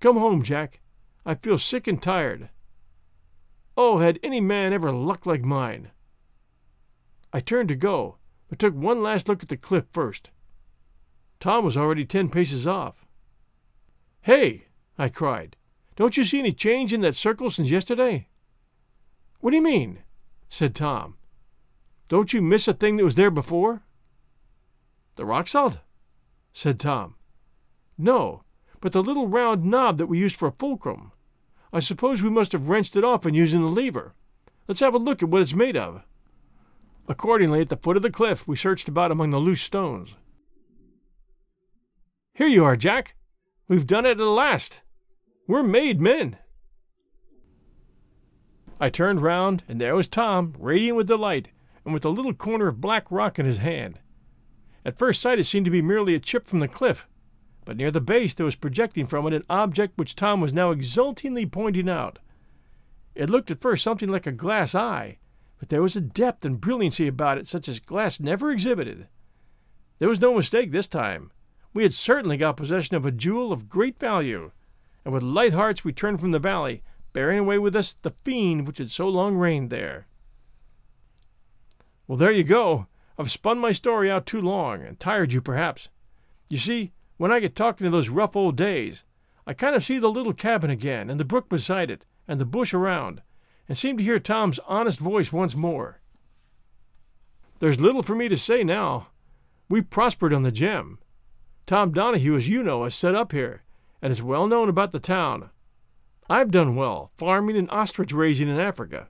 Come 0.00 0.16
home, 0.16 0.42
Jack. 0.42 0.80
I 1.24 1.34
feel 1.34 1.58
sick 1.58 1.86
and 1.86 2.02
tired. 2.02 2.50
Oh, 3.76 3.98
had 3.98 4.18
any 4.22 4.40
man 4.40 4.72
ever 4.72 4.90
luck 4.92 5.26
like 5.26 5.42
mine! 5.42 5.90
I 7.32 7.40
turned 7.40 7.68
to 7.68 7.74
go, 7.74 8.16
but 8.48 8.58
took 8.58 8.74
one 8.74 9.02
last 9.02 9.28
look 9.28 9.42
at 9.42 9.48
the 9.48 9.56
cliff 9.56 9.84
first. 9.92 10.30
Tom 11.40 11.64
was 11.64 11.76
already 11.76 12.06
ten 12.06 12.30
paces 12.30 12.66
off. 12.66 13.04
Hey! 14.22 14.68
I 14.98 15.08
cried. 15.10 15.56
Don't 15.96 16.16
you 16.16 16.24
see 16.24 16.38
any 16.38 16.52
change 16.52 16.92
in 16.92 17.02
that 17.02 17.16
circle 17.16 17.50
since 17.50 17.68
yesterday? 17.68 18.28
What 19.40 19.50
do 19.50 19.56
you 19.56 19.62
mean? 19.62 19.98
said 20.48 20.74
Tom. 20.74 21.16
Don't 22.08 22.32
you 22.32 22.40
miss 22.40 22.68
a 22.68 22.72
thing 22.72 22.96
that 22.96 23.04
was 23.04 23.16
there 23.16 23.30
before? 23.30 23.82
The 25.16 25.24
rock 25.24 25.48
salt? 25.48 25.78
said 26.52 26.78
Tom. 26.78 27.16
No, 27.98 28.42
but 28.80 28.92
the 28.92 29.02
little 29.02 29.28
round 29.28 29.64
knob 29.64 29.98
that 29.98 30.06
we 30.06 30.18
used 30.18 30.36
for 30.36 30.48
a 30.48 30.52
fulcrum. 30.52 31.12
I 31.72 31.80
suppose 31.80 32.22
we 32.22 32.30
must 32.30 32.52
have 32.52 32.68
wrenched 32.68 32.96
it 32.96 33.04
off 33.04 33.26
in 33.26 33.34
using 33.34 33.60
the 33.60 33.66
lever. 33.66 34.14
Let's 34.68 34.80
have 34.80 34.94
a 34.94 34.98
look 34.98 35.22
at 35.22 35.28
what 35.28 35.42
it's 35.42 35.54
made 35.54 35.76
of. 35.76 36.02
Accordingly, 37.08 37.60
at 37.60 37.68
the 37.68 37.76
foot 37.76 37.96
of 37.96 38.02
the 38.02 38.10
cliff, 38.10 38.46
we 38.46 38.56
searched 38.56 38.88
about 38.88 39.12
among 39.12 39.30
the 39.30 39.38
loose 39.38 39.62
stones. 39.62 40.16
Here 42.34 42.46
you 42.46 42.64
are, 42.64 42.76
Jack. 42.76 43.14
We've 43.68 43.86
done 43.86 44.06
it 44.06 44.20
at 44.20 44.26
last. 44.26 44.80
We're 45.46 45.62
made 45.62 46.00
men. 46.00 46.38
I 48.78 48.90
turned 48.90 49.22
round, 49.22 49.64
and 49.68 49.80
there 49.80 49.94
was 49.94 50.08
Tom, 50.08 50.54
radiant 50.58 50.96
with 50.96 51.06
delight, 51.06 51.48
and 51.86 51.94
with 51.94 52.04
a 52.04 52.10
little 52.10 52.34
corner 52.34 52.66
of 52.66 52.80
black 52.80 53.10
rock 53.10 53.38
in 53.38 53.46
his 53.46 53.58
hand. 53.58 54.00
At 54.84 54.98
first 54.98 55.22
sight, 55.22 55.38
it 55.38 55.44
seemed 55.44 55.64
to 55.64 55.70
be 55.70 55.80
merely 55.80 56.14
a 56.14 56.20
chip 56.20 56.44
from 56.44 56.58
the 56.58 56.68
cliff, 56.68 57.08
but 57.64 57.76
near 57.76 57.92
the 57.92 58.00
base 58.00 58.34
there 58.34 58.44
was 58.44 58.56
projecting 58.56 59.06
from 59.06 59.26
it 59.26 59.32
an 59.32 59.44
object 59.48 59.96
which 59.96 60.16
Tom 60.16 60.40
was 60.40 60.52
now 60.52 60.72
exultingly 60.72 61.46
pointing 61.46 61.88
out. 61.88 62.18
It 63.14 63.30
looked 63.30 63.50
at 63.50 63.60
first 63.60 63.84
something 63.84 64.08
like 64.08 64.26
a 64.26 64.32
glass 64.32 64.74
eye, 64.74 65.18
but 65.58 65.68
there 65.68 65.80
was 65.80 65.96
a 65.96 66.00
depth 66.00 66.44
and 66.44 66.60
brilliancy 66.60 67.06
about 67.06 67.38
it 67.38 67.46
such 67.48 67.68
as 67.68 67.80
glass 67.80 68.20
never 68.20 68.50
exhibited. 68.50 69.06
There 70.00 70.08
was 70.08 70.20
no 70.20 70.34
mistake 70.34 70.72
this 70.72 70.88
time. 70.88 71.30
We 71.72 71.84
had 71.84 71.94
certainly 71.94 72.36
got 72.36 72.56
possession 72.56 72.96
of 72.96 73.06
a 73.06 73.12
jewel 73.12 73.52
of 73.52 73.68
great 73.68 73.98
value, 73.98 74.50
and 75.04 75.14
with 75.14 75.22
light 75.22 75.52
hearts 75.52 75.84
we 75.84 75.92
turned 75.92 76.20
from 76.20 76.32
the 76.32 76.38
valley, 76.40 76.82
bearing 77.12 77.38
away 77.38 77.58
with 77.58 77.76
us 77.76 77.96
the 78.02 78.14
fiend 78.24 78.66
which 78.66 78.78
had 78.78 78.90
so 78.90 79.08
long 79.08 79.36
reigned 79.36 79.70
there. 79.70 80.08
Well, 82.06 82.16
there 82.16 82.30
you 82.30 82.44
go. 82.44 82.86
I've 83.18 83.30
spun 83.30 83.58
my 83.58 83.72
story 83.72 84.10
out 84.10 84.26
too 84.26 84.40
long, 84.40 84.82
and 84.82 85.00
tired 85.00 85.32
you 85.32 85.40
perhaps. 85.40 85.88
You 86.48 86.58
see, 86.58 86.92
when 87.16 87.32
I 87.32 87.40
get 87.40 87.56
talking 87.56 87.84
to 87.84 87.90
those 87.90 88.08
rough 88.08 88.36
old 88.36 88.56
days, 88.56 89.04
I 89.46 89.54
kind 89.54 89.74
of 89.74 89.84
see 89.84 89.98
the 89.98 90.10
little 90.10 90.32
cabin 90.32 90.70
again, 90.70 91.08
and 91.08 91.18
the 91.18 91.24
brook 91.24 91.48
beside 91.48 91.90
it, 91.90 92.04
and 92.28 92.40
the 92.40 92.44
bush 92.44 92.74
around, 92.74 93.22
and 93.68 93.76
seem 93.76 93.96
to 93.96 94.04
hear 94.04 94.18
Tom's 94.18 94.60
honest 94.66 94.98
voice 94.98 95.32
once 95.32 95.56
more. 95.56 96.00
There's 97.58 97.80
little 97.80 98.02
for 98.02 98.14
me 98.14 98.28
to 98.28 98.36
say 98.36 98.62
now. 98.62 99.08
We've 99.68 99.88
prospered 99.88 100.32
on 100.32 100.42
the 100.42 100.52
gem. 100.52 100.98
Tom 101.66 101.92
Donahue, 101.92 102.36
as 102.36 102.48
you 102.48 102.62
know, 102.62 102.84
has 102.84 102.94
set 102.94 103.14
up 103.14 103.32
here, 103.32 103.64
and 104.02 104.12
is 104.12 104.22
well 104.22 104.46
known 104.46 104.68
about 104.68 104.92
the 104.92 105.00
town. 105.00 105.50
I've 106.28 106.50
done 106.50 106.76
well, 106.76 107.10
farming 107.16 107.56
and 107.56 107.70
ostrich 107.70 108.12
raising 108.12 108.48
in 108.48 108.60
Africa. 108.60 109.08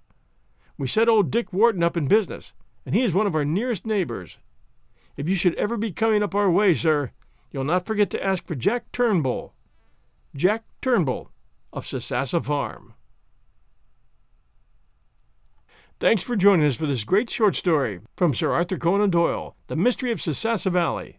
We 0.79 0.87
set 0.87 1.09
old 1.09 1.31
Dick 1.31 1.53
Wharton 1.53 1.83
up 1.83 1.97
in 1.97 2.09
business, 2.09 2.53
and 2.87 2.95
he 2.95 3.03
is 3.03 3.13
one 3.13 3.27
of 3.27 3.35
our 3.35 3.45
nearest 3.45 3.85
neighbors. 3.85 4.39
If 5.19 5.29
you 5.29 5.37
should 5.37 5.55
ever 5.57 5.77
be 5.77 5.93
coming 5.93 6.23
up 6.23 6.35
our 6.35 6.51
way, 6.51 6.73
sir, 6.73 7.11
You'll 7.57 7.65
not 7.65 7.87
forget 7.87 8.11
to 8.11 8.23
ask 8.23 8.47
for 8.47 8.55
Jack 8.55 8.93
Turnbull. 8.93 9.55
Jack 10.35 10.65
Turnbull 10.83 11.31
of 11.73 11.87
Sasassa 11.87 12.45
Farm. 12.45 12.93
Thanks 15.99 16.23
for 16.23 16.37
joining 16.37 16.67
us 16.67 16.77
for 16.77 16.85
this 16.85 17.05
great 17.05 17.31
short 17.31 17.57
story 17.57 18.01
from 18.15 18.35
Sir 18.35 18.53
Arthur 18.53 18.77
Conan 18.77 19.09
Doyle, 19.09 19.57
The 19.69 19.77
Mystery 19.77 20.13
of 20.13 20.19
Sasassa 20.19 20.71
Valley. 20.71 21.19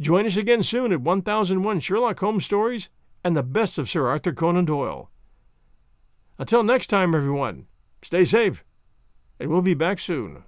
Join 0.00 0.24
us 0.24 0.36
again 0.36 0.62
soon 0.62 0.90
at 0.90 1.02
1001 1.02 1.80
Sherlock 1.80 2.18
Holmes 2.20 2.46
Stories 2.46 2.88
and 3.22 3.36
the 3.36 3.42
best 3.42 3.76
of 3.76 3.90
Sir 3.90 4.06
Arthur 4.06 4.32
Conan 4.32 4.64
Doyle. 4.64 5.10
Until 6.38 6.62
next 6.62 6.86
time, 6.86 7.14
everyone, 7.14 7.66
stay 8.00 8.24
safe, 8.24 8.64
and 9.40 9.48
we'll 9.48 9.62
be 9.62 9.74
back 9.74 9.98
soon. 9.98 10.44